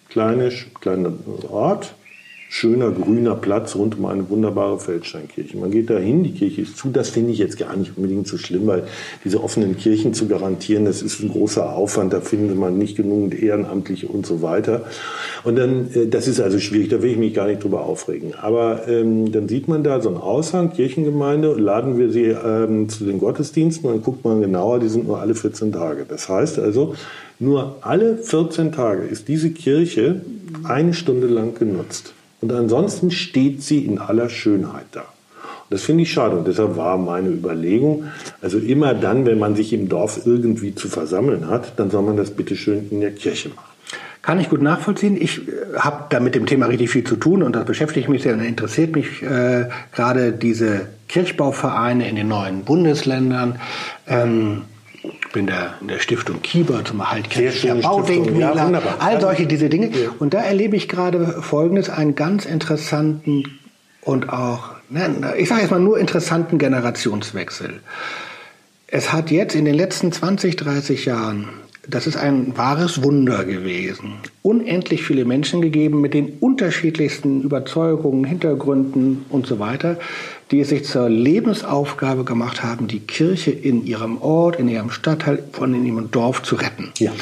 [0.09, 1.13] kleine, kleiner
[1.51, 1.95] Ort,
[2.49, 5.57] schöner grüner Platz rund um eine wunderbare Feldsteinkirche.
[5.59, 6.89] Man geht da hin, die Kirche ist zu.
[6.91, 8.85] Das finde ich jetzt gar nicht unbedingt so schlimm, weil
[9.25, 12.13] diese offenen Kirchen zu garantieren, das ist ein großer Aufwand.
[12.13, 14.87] Da findet man nicht genügend Ehrenamtliche und so weiter.
[15.45, 18.35] Und dann, äh, das ist also schwierig, da will ich mich gar nicht drüber aufregen.
[18.35, 23.05] Aber ähm, dann sieht man da so einen Aushang, Kirchengemeinde, laden wir sie ähm, zu
[23.05, 26.07] den Gottesdiensten und guckt man genauer, die sind nur alle 14 Tage.
[26.09, 26.95] Das heißt also,
[27.39, 30.23] nur alle 14 Tage ist diese Kirche
[30.65, 32.15] eine Stunde lang genutzt.
[32.41, 35.01] Und ansonsten steht sie in aller Schönheit da.
[35.01, 36.37] Und das finde ich schade.
[36.37, 38.05] Und deshalb war meine Überlegung,
[38.41, 42.17] also immer dann, wenn man sich im Dorf irgendwie zu versammeln hat, dann soll man
[42.17, 43.69] das bitte schön in der Kirche machen.
[44.23, 45.17] Kann ich gut nachvollziehen.
[45.21, 45.41] Ich
[45.77, 48.45] habe da mit dem Thema richtig viel zu tun und das beschäftigt mich sehr und
[48.45, 53.59] interessiert mich äh, gerade diese Kirchbauvereine in den neuen Bundesländern.
[54.07, 54.63] Ähm,
[55.03, 57.75] ich bin der, in der Stiftung Kieber zum Erhalt kirchlicher.
[57.77, 59.91] Baudenkmäler, Ja, all solche diese Dinge.
[60.19, 63.45] Und da erlebe ich gerade Folgendes, einen ganz interessanten
[64.01, 64.71] und auch,
[65.37, 67.81] ich sage jetzt mal nur interessanten Generationswechsel.
[68.87, 71.51] Es hat jetzt in den letzten 20, 30 Jahren,
[71.89, 79.25] das ist ein wahres Wunder gewesen, unendlich viele Menschen gegeben mit den unterschiedlichsten Überzeugungen, Hintergründen
[79.31, 79.99] und so weiter,
[80.51, 85.43] die es sich zur Lebensaufgabe gemacht haben, die Kirche in ihrem Ort, in ihrem Stadtteil,
[85.53, 86.93] von in ihrem Dorf zu retten.
[86.99, 87.13] Ja.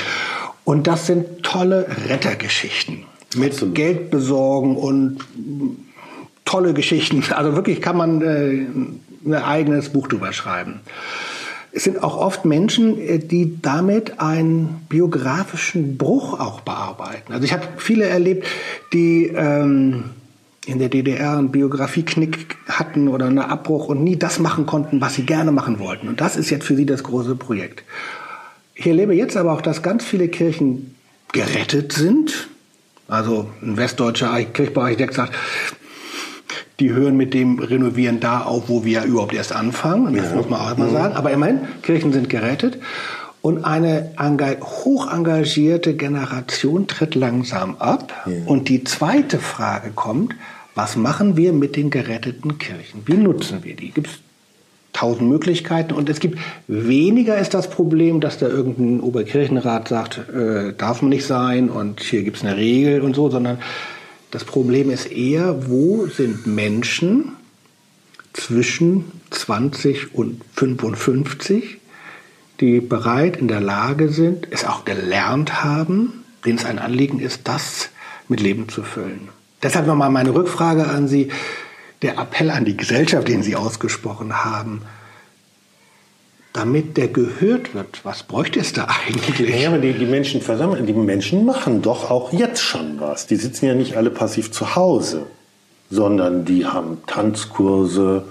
[0.64, 3.04] Und das sind tolle Rettergeschichten
[3.36, 3.74] mit Absolut.
[3.76, 5.18] Geld besorgen und
[6.44, 7.22] tolle Geschichten.
[7.30, 8.66] Also wirklich kann man äh,
[9.26, 10.80] ein eigenes Buch drüber schreiben.
[11.76, 17.34] Es sind auch oft Menschen, äh, die damit einen biografischen Bruch auch bearbeiten.
[17.34, 18.46] Also ich habe viele erlebt,
[18.94, 20.04] die ähm,
[20.64, 25.16] in der DDR einen Biografieknick hatten oder einen Abbruch und nie das machen konnten, was
[25.16, 26.08] sie gerne machen wollten.
[26.08, 27.84] Und das ist jetzt für sie das große Projekt.
[28.74, 30.94] Ich erlebe jetzt aber auch, dass ganz viele Kirchen
[31.32, 32.48] gerettet sind.
[33.06, 35.34] Also ein westdeutscher Kirchbauarchitekt sagt,
[36.80, 40.14] die hören mit dem Renovieren da auf, wo wir überhaupt erst anfangen.
[40.14, 41.14] Das muss man auch mal sagen.
[41.14, 42.78] Aber immerhin, Kirchen sind gerettet.
[43.40, 44.10] Und eine
[44.60, 48.26] hoch engagierte Generation tritt langsam ab.
[48.46, 50.34] Und die zweite Frage kommt,
[50.74, 53.02] was machen wir mit den geretteten Kirchen?
[53.06, 53.92] Wie nutzen wir die?
[53.92, 54.18] Gibt es
[54.92, 60.72] tausend Möglichkeiten und es gibt weniger ist das Problem, dass da irgendein Oberkirchenrat sagt, äh,
[60.72, 63.58] darf man nicht sein und hier gibt es eine Regel und so, sondern
[64.30, 67.36] das Problem ist eher, wo sind Menschen
[68.32, 71.78] zwischen 20 und 55,
[72.60, 77.42] die bereit in der Lage sind, es auch gelernt haben, denen es ein Anliegen ist,
[77.44, 77.90] das
[78.28, 79.28] mit Leben zu füllen.
[79.62, 81.30] Deshalb nochmal meine Rückfrage an Sie
[82.02, 84.82] der Appell an die Gesellschaft, den Sie ausgesprochen haben,
[86.56, 89.38] damit der gehört wird, was bräuchte es da eigentlich?
[89.62, 93.26] Ja, aber die, die Menschen versammeln, die Menschen machen doch auch jetzt schon was.
[93.26, 95.26] Die sitzen ja nicht alle passiv zu Hause.
[95.90, 98.24] sondern die haben Tanzkurse,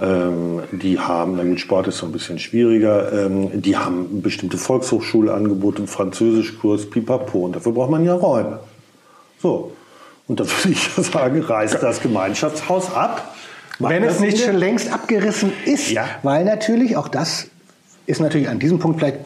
[0.00, 5.86] ähm, die haben, gut, Sport ist so ein bisschen schwieriger, ähm, die haben bestimmte Volkshochschulangebote,
[5.86, 8.60] Französischkurs, Pipapo und dafür braucht man ja Räume.
[9.42, 9.72] So,
[10.28, 13.34] und da würde ich sagen, reißt das Gemeinschaftshaus ab.
[13.80, 16.06] Wenn es nicht schon längst abgerissen ist, Ja.
[16.22, 17.48] weil natürlich auch das
[18.06, 19.18] ist natürlich an diesem Punkt vielleicht,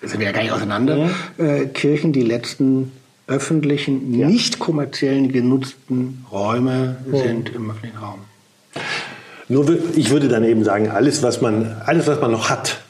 [0.00, 2.92] das sind wir ja gar nicht auseinander, äh, Kirchen die letzten
[3.26, 8.20] öffentlichen, nicht kommerziellen genutzten Räume sind im öffentlichen Raum.
[9.48, 9.66] Nur,
[9.96, 12.80] ich würde dann eben sagen, alles, was man, alles, was man noch hat,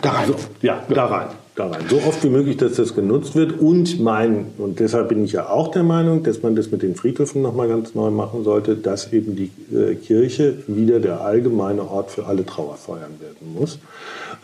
[0.00, 0.20] Da rein.
[0.20, 1.84] Also, ja, da rein, da rein.
[1.88, 3.60] So oft wie möglich, dass das genutzt wird.
[3.60, 6.94] Und mein, und deshalb bin ich ja auch der Meinung, dass man das mit den
[6.96, 12.10] Friedhöfen nochmal ganz neu machen sollte, dass eben die äh, Kirche wieder der allgemeine Ort
[12.10, 13.78] für alle Trauerfeiern werden muss.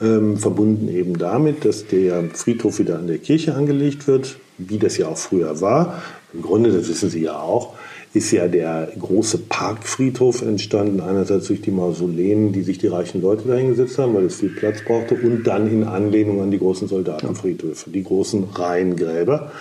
[0.01, 4.96] Ähm, verbunden eben damit, dass der Friedhof wieder an der Kirche angelegt wird, wie das
[4.96, 6.03] ja auch früher war.
[6.33, 7.75] Im Grunde, das wissen Sie ja auch,
[8.12, 13.46] ist ja der große Parkfriedhof entstanden, einerseits durch die Mausoleen, die sich die reichen Leute
[13.46, 17.90] dahingesetzt haben, weil es viel Platz brauchte, und dann in Anlehnung an die großen Soldatenfriedhöfe,
[17.90, 19.53] die großen Reihengräber.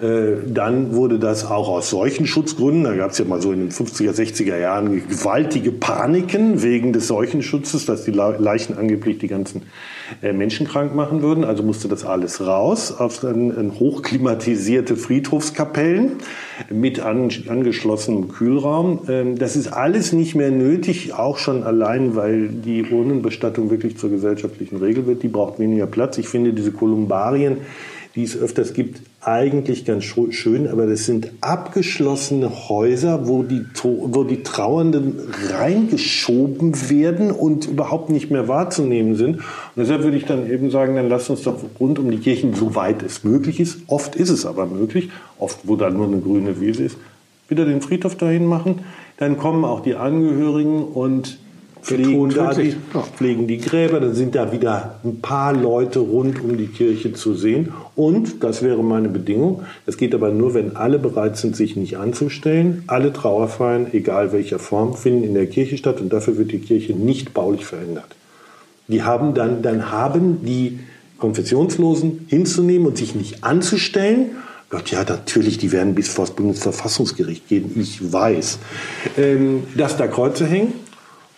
[0.00, 3.58] Äh, dann wurde das auch aus solchen Schutzgründen, da gab es ja mal so in
[3.58, 9.28] den 50er, 60er Jahren gewaltige Paniken wegen des Seuchenschutzes, dass die Le- Leichen angeblich die
[9.28, 9.62] ganzen
[10.32, 11.44] Menschen krank machen würden.
[11.44, 16.12] Also musste das alles raus auf hochklimatisierte Friedhofskapellen
[16.70, 19.00] mit an, angeschlossenem Kühlraum.
[19.08, 24.10] Ähm, das ist alles nicht mehr nötig, auch schon allein, weil die Urnenbestattung wirklich zur
[24.10, 25.22] gesellschaftlichen Regel wird.
[25.22, 26.18] Die braucht weniger Platz.
[26.18, 27.58] Ich finde diese Kolumbarien,
[28.14, 34.22] die es öfters gibt, eigentlich ganz schön, aber das sind abgeschlossene Häuser, wo die, wo
[34.22, 35.18] die Trauernden
[35.50, 39.38] reingeschoben werden und überhaupt nicht mehr wahrzunehmen sind.
[39.38, 39.44] Und
[39.76, 43.02] deshalb würde ich dann eben sagen, dann lasst uns doch rund um die Kirchen, soweit
[43.02, 45.10] es möglich ist, oft ist es aber möglich,
[45.40, 46.96] oft wo dann nur eine grüne Wiese ist,
[47.48, 48.82] wieder den Friedhof dahin machen.
[49.16, 51.38] Dann kommen auch die Angehörigen und
[51.86, 53.02] pflegen, da die, 42, ja.
[53.02, 57.34] pflegen die Gräber, dann sind da wieder ein paar Leute rund um die Kirche zu
[57.34, 57.72] sehen.
[57.94, 61.96] Und, das wäre meine Bedingung, das geht aber nur, wenn alle bereit sind, sich nicht
[61.96, 62.82] anzustellen.
[62.88, 66.92] Alle Trauerfeiern, egal welcher Form, finden in der Kirche statt und dafür wird die Kirche
[66.92, 68.16] nicht baulich verändert.
[68.88, 70.80] Die haben dann, dann haben die
[71.18, 74.32] Konfessionslosen hinzunehmen und sich nicht anzustellen.
[74.68, 78.58] Gott, ja, natürlich, die werden bis vor das Bundesverfassungsgericht gehen, ich weiß.
[79.16, 80.72] Ähm, dass da Kreuze hängen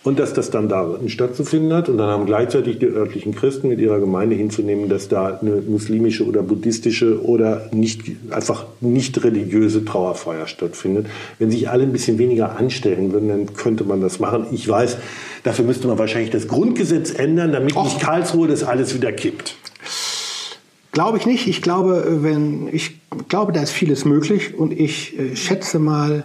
[0.09, 1.87] und dass das dann da stattzufinden hat.
[1.87, 6.25] Und dann haben gleichzeitig die örtlichen Christen mit ihrer Gemeinde hinzunehmen, dass da eine muslimische
[6.25, 11.05] oder buddhistische oder nicht, einfach nicht religiöse Trauerfeier stattfindet.
[11.37, 14.47] Wenn sich alle ein bisschen weniger anstellen würden, dann könnte man das machen.
[14.51, 14.97] Ich weiß,
[15.43, 19.57] dafür müsste man wahrscheinlich das Grundgesetz ändern, damit nicht Karlsruhe das alles wieder kippt.
[20.91, 21.47] Glaube ich nicht.
[21.47, 26.23] Ich glaube, wenn ich glaube, da ist vieles möglich und ich äh, schätze mal,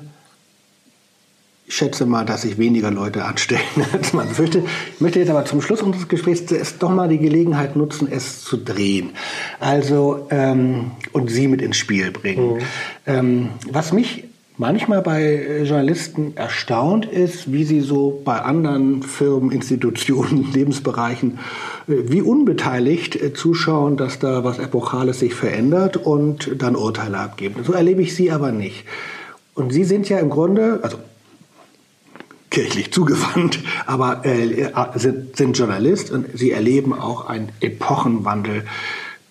[1.74, 4.62] schätze mal, dass sich weniger Leute anstellen, als man fürchte.
[4.94, 8.44] Ich möchte jetzt aber zum Schluss unseres Gesprächs zuerst doch mal die Gelegenheit nutzen, es
[8.44, 9.10] zu drehen.
[9.58, 12.60] Also ähm, und Sie mit ins Spiel bringen.
[13.06, 14.24] Ähm, was mich
[14.56, 21.38] manchmal bei Journalisten erstaunt ist, wie sie so bei anderen Firmen, Institutionen, Lebensbereichen,
[21.88, 27.64] äh, wie unbeteiligt äh, zuschauen, dass da was Epochales sich verändert und dann Urteile abgeben.
[27.64, 28.84] So erlebe ich Sie aber nicht.
[29.54, 30.98] Und Sie sind ja im Grunde, also
[32.54, 38.64] kirchlich zugewandt, aber äh, sind, sind Journalist und sie erleben auch einen Epochenwandel.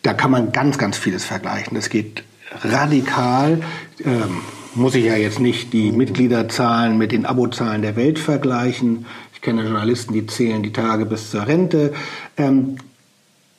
[0.02, 1.76] Da kann man ganz, ganz vieles vergleichen.
[1.76, 2.24] Das geht
[2.64, 3.62] radikal.
[4.04, 4.42] Ähm,
[4.76, 9.06] muss ich ja jetzt nicht die Mitgliederzahlen mit den Abozahlen der Welt vergleichen.
[9.34, 11.94] Ich kenne Journalisten, die zählen die Tage bis zur Rente.
[12.36, 12.76] Ähm,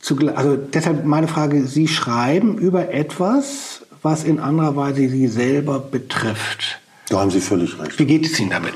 [0.02, 5.78] zugl- also deshalb meine Frage, Sie schreiben über etwas, was in anderer Weise Sie selber
[5.78, 6.80] betrifft.
[7.08, 7.98] Da haben Sie völlig recht.
[7.98, 8.74] Wie geht es Ihnen damit?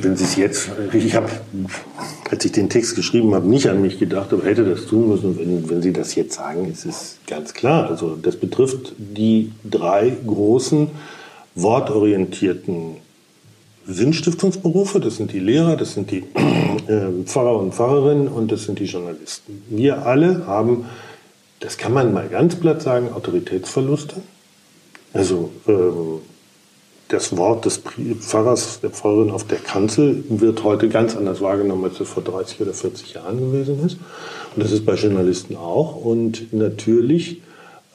[0.00, 1.28] Wenn Sie es jetzt, ich habe,
[2.30, 5.38] als ich den Text geschrieben habe, nicht an mich gedacht, aber hätte das tun müssen.
[5.38, 7.88] Wenn, wenn Sie das jetzt sagen, ist es ganz klar.
[7.88, 10.88] Also das betrifft die drei großen
[11.54, 12.96] wortorientierten
[13.86, 15.00] Sinnstiftungsberufe.
[15.00, 16.24] Das sind die Lehrer, das sind die
[16.86, 19.62] äh, Pfarrer und Pfarrerinnen und das sind die Journalisten.
[19.68, 20.84] Wir alle haben,
[21.58, 24.16] das kann man mal ganz platt sagen, Autoritätsverluste.
[25.12, 26.20] Also ähm,
[27.10, 27.82] das Wort des
[28.20, 32.60] Pfarrers, der Pfarrerin auf der Kanzel wird heute ganz anders wahrgenommen, als es vor 30
[32.60, 33.98] oder 40 Jahren gewesen ist.
[34.54, 35.96] Und das ist bei Journalisten auch.
[35.96, 37.42] Und natürlich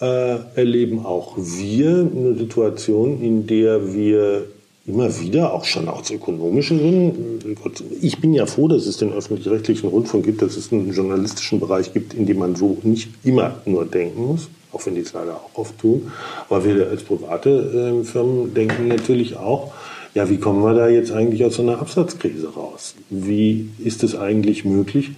[0.01, 4.47] äh, erleben auch wir eine Situation, in der wir
[4.85, 9.13] immer wieder, auch schon aus ökonomischen Gründen, Gott, ich bin ja froh, dass es den
[9.13, 13.61] öffentlich-rechtlichen Rundfunk gibt, dass es einen journalistischen Bereich gibt, in dem man so nicht immer
[13.65, 16.11] nur denken muss, auch wenn die es leider auch oft tun.
[16.49, 19.73] Aber wir als private äh, Firmen denken natürlich auch,
[20.13, 22.95] ja, wie kommen wir da jetzt eigentlich aus so einer Absatzkrise raus?
[23.09, 25.11] Wie ist es eigentlich möglich,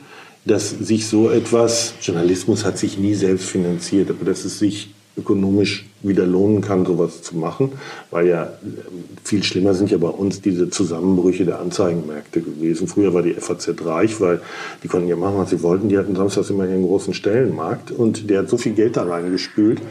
[0.45, 5.85] dass sich so etwas, Journalismus hat sich nie selbst finanziert, aber dass es sich ökonomisch
[6.03, 7.71] wieder lohnen kann, sowas zu machen,
[8.11, 8.53] weil ja
[9.23, 12.87] viel schlimmer sind ja bei uns diese Zusammenbrüche der Anzeigenmärkte gewesen.
[12.87, 14.41] Früher war die FAZ reich, weil
[14.83, 15.89] die konnten ja machen, was sie wollten.
[15.89, 19.81] Die hatten samstags immer ihren großen Stellenmarkt und der hat so viel Geld da reingespült,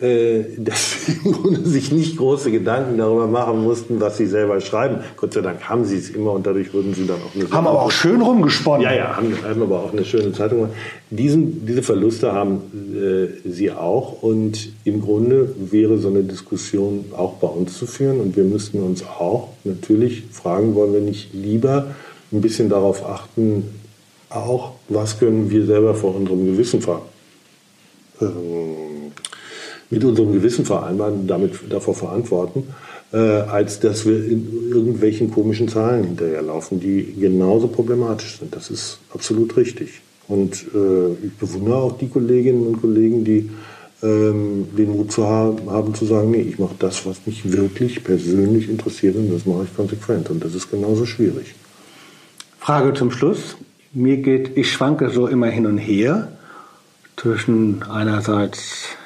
[0.00, 4.98] dass sie im Grunde sich nicht große Gedanken darüber machen mussten, was sie selber schreiben.
[5.16, 7.66] Gott sei Dank haben sie es immer und dadurch wurden sie dann auch eine Haben
[7.66, 8.82] aber auch schön rumgesponnen.
[8.82, 10.68] Ja, ja, haben, haben aber auch eine schöne Zeitung.
[11.10, 12.60] Diesen, diese Verluste haben
[12.94, 18.20] äh, sie auch und im Grunde wäre so eine Diskussion auch bei uns zu führen
[18.20, 21.88] und wir müssten uns auch natürlich fragen, wollen wir nicht lieber
[22.30, 23.64] ein bisschen darauf achten,
[24.30, 27.02] auch was können wir selber vor unserem Gewissen ver
[28.20, 28.87] ähm,
[29.90, 32.64] mit unserem Gewissen vereinbaren, damit davor verantworten,
[33.12, 38.54] äh, als dass wir in irgendwelchen komischen Zahlen hinterherlaufen, die genauso problematisch sind.
[38.54, 40.00] Das ist absolut richtig.
[40.28, 43.48] Und äh, ich bewundere auch die Kolleginnen und Kollegen, die
[44.02, 48.04] ähm, den Mut zu haben, haben zu sagen, nee, ich mache das, was mich wirklich
[48.04, 50.28] persönlich interessiert und das mache ich konsequent.
[50.28, 51.54] Und das ist genauso schwierig.
[52.60, 53.56] Frage zum Schluss.
[53.94, 56.28] Mir geht, ich schwanke so immer hin und her
[57.16, 58.97] zwischen einerseits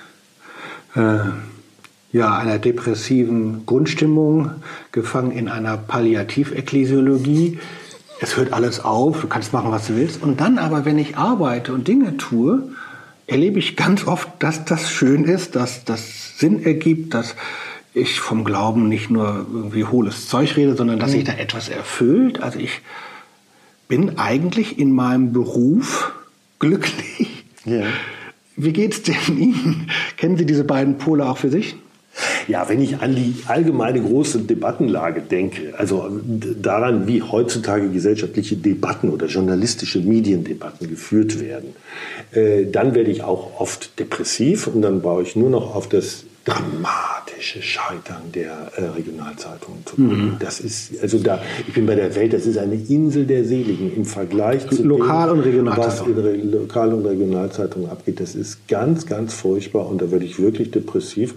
[0.94, 4.50] ja, einer depressiven Grundstimmung,
[4.92, 7.58] gefangen in einer Palliativ-Ekklesiologie.
[8.20, 10.22] Es hört alles auf, du kannst machen, was du willst.
[10.22, 12.68] Und dann aber, wenn ich arbeite und Dinge tue,
[13.26, 17.34] erlebe ich ganz oft, dass das schön ist, dass das Sinn ergibt, dass
[17.94, 22.42] ich vom Glauben nicht nur irgendwie hohles Zeug rede, sondern dass sich da etwas erfüllt.
[22.42, 22.80] Also ich
[23.88, 26.12] bin eigentlich in meinem Beruf
[26.58, 27.44] glücklich.
[27.64, 27.84] Ja.
[28.56, 29.90] Wie geht's denn Ihnen?
[30.16, 31.76] Kennen Sie diese beiden Pole auch für sich?
[32.46, 36.10] Ja, wenn ich an die allgemeine große Debattenlage denke, also
[36.60, 41.70] daran, wie heutzutage gesellschaftliche Debatten oder journalistische Mediendebatten geführt werden,
[42.32, 46.24] äh, dann werde ich auch oft depressiv und dann baue ich nur noch auf das
[46.44, 50.36] dramatische Scheitern der äh, Regionalzeitungen zu Mhm.
[50.40, 53.94] Das ist, also da, ich bin bei der Welt, das ist eine Insel der Seligen
[53.94, 56.16] im Vergleich zu Lokal- dem, und Regionalzeitungen.
[56.16, 58.20] Was in Lokal- und Regionalzeitungen abgeht.
[58.20, 61.34] Das ist ganz, ganz furchtbar und da werde ich wirklich depressiv.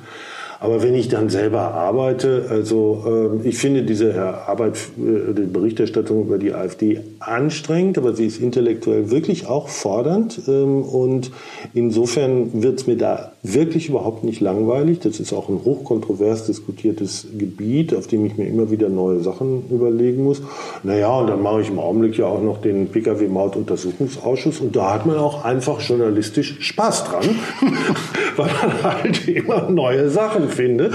[0.60, 4.16] Aber wenn ich dann selber arbeite, also äh, ich finde diese
[4.48, 10.42] Arbeit, äh, die Berichterstattung über die AfD anstrengend, aber sie ist intellektuell wirklich auch fordernd.
[10.48, 11.32] Ähm, und
[11.74, 15.00] insofern wird es mir da wirklich überhaupt nicht langweilig.
[15.00, 19.64] Das ist auch ein hochkontrovers diskutiertes Gebiet, auf dem ich mir immer wieder neue Sachen
[19.70, 20.42] überlegen muss.
[20.84, 25.06] Naja, und dann mache ich im Augenblick ja auch noch den Pkw-Maut-Untersuchungsausschuss und da hat
[25.06, 27.24] man auch einfach journalistisch Spaß dran,
[28.38, 30.94] weil man halt immer neue Sachen findet.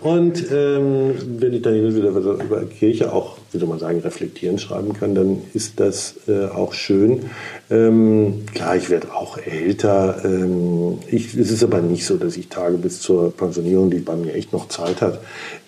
[0.00, 4.92] Und ähm, wenn ich dann wieder über Kirche auch, wie soll man sagen, reflektieren schreiben
[4.92, 7.30] kann, dann ist das äh, auch schön.
[7.70, 10.24] Ähm, klar, ich werde auch älter.
[10.24, 14.16] Ähm, ich, es ist aber nicht so, dass ich Tage bis zur Pensionierung, die bei
[14.16, 15.20] mir echt noch Zeit hat,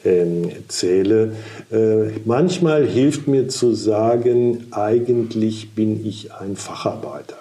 [0.04, 1.32] ähm, zähle.
[1.70, 7.36] Äh, manchmal hilft mir zu sagen, eigentlich bin ich ein Facharbeiter.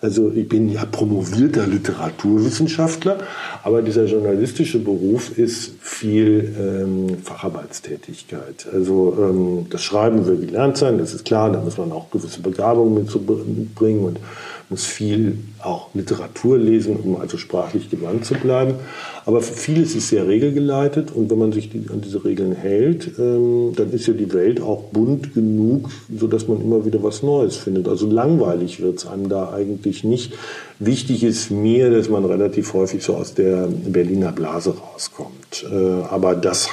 [0.00, 3.18] Also ich bin ja promovierter Literaturwissenschaftler,
[3.64, 8.68] aber dieser journalistische Beruf ist viel ähm, Facharbeitstätigkeit.
[8.72, 12.40] Also ähm, das Schreiben will gelernt sein, das ist klar, da muss man auch gewisse
[12.40, 13.08] Begabungen
[13.56, 14.20] mitbringen und
[14.70, 18.74] muss viel auch Literatur lesen, um also sprachlich gewandt zu bleiben.
[19.24, 23.72] Aber vieles ist sehr regelgeleitet und wenn man sich die, an diese Regeln hält, ähm,
[23.76, 27.88] dann ist ja die Welt auch bunt genug, sodass man immer wieder was Neues findet.
[27.88, 30.32] Also langweilig wird es einem da eigentlich nicht.
[30.80, 35.66] Wichtig ist mir, dass man relativ häufig so aus der Berliner Blase rauskommt.
[35.70, 36.68] Äh, aber das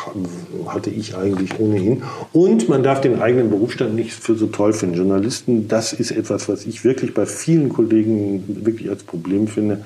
[0.67, 2.03] hatte ich eigentlich ohnehin.
[2.31, 4.95] Und man darf den eigenen Berufsstand nicht für so toll finden.
[4.95, 9.85] Journalisten, das ist etwas, was ich wirklich bei vielen Kollegen wirklich als Problem finde.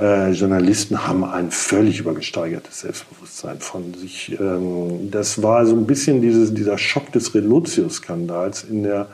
[0.00, 4.36] Äh, Journalisten haben ein völlig übergesteigertes Selbstbewusstsein von sich.
[4.40, 9.08] Ähm, das war so ein bisschen dieses, dieser Schock des Relotius-Skandals in der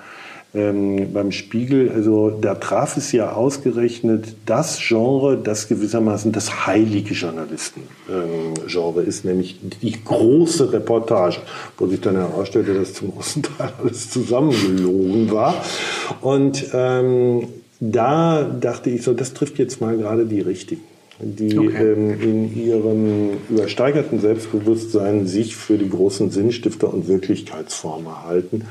[0.53, 7.15] ähm, beim Spiegel, also da traf es ja ausgerechnet das Genre, das gewissermaßen das heilige
[7.15, 11.39] Journalisten-Genre ähm, ist, nämlich die große Reportage,
[11.79, 15.55] wo sich dann herausstellte, dass zum großen Teil alles zusammengelogen war.
[16.21, 17.47] Und ähm,
[17.81, 20.83] da dachte ich so, das trifft jetzt mal gerade die Richtigen
[21.23, 21.93] die okay.
[21.93, 28.67] ähm, in ihrem übersteigerten Selbstbewusstsein sich für die großen Sinnstifter und Wirklichkeitsformer halten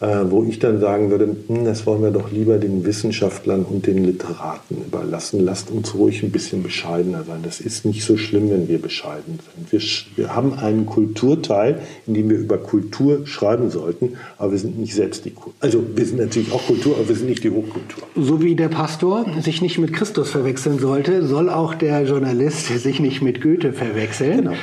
[0.00, 4.04] wo ich dann sagen würde, hm, das wollen wir doch lieber den Wissenschaftlern und den
[4.04, 5.40] Literaten überlassen.
[5.44, 7.40] Lasst uns ruhig ein bisschen bescheidener sein.
[7.42, 9.72] Das ist nicht so schlimm, wenn wir bescheiden sind.
[9.72, 9.80] Wir,
[10.16, 14.94] wir haben einen Kulturteil, in dem wir über Kultur schreiben sollten, aber wir sind nicht
[14.94, 15.54] selbst die Kultur.
[15.60, 18.04] Also wir sind natürlich auch Kultur, aber wir sind nicht die Hochkultur.
[18.14, 23.00] So wie der Pastor sich nicht mit Christus verwechseln sollte, soll auch der Journalist sich
[23.00, 24.44] nicht mit Goethe verwechseln.
[24.44, 24.56] Genau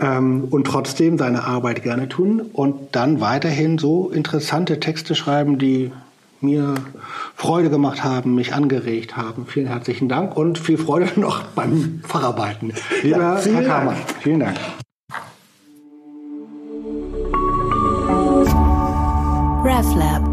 [0.00, 5.92] ähm, und trotzdem seine Arbeit gerne tun und dann weiterhin so interessante Texte schreiben, die
[6.40, 6.74] mir
[7.34, 9.46] Freude gemacht haben, mich angeregt haben.
[9.46, 12.72] Vielen herzlichen Dank und viel Freude noch beim Facharbeiten.
[13.02, 14.56] Lieber ja, Herr Kammer, vielen Dank.
[19.64, 20.27] RefLab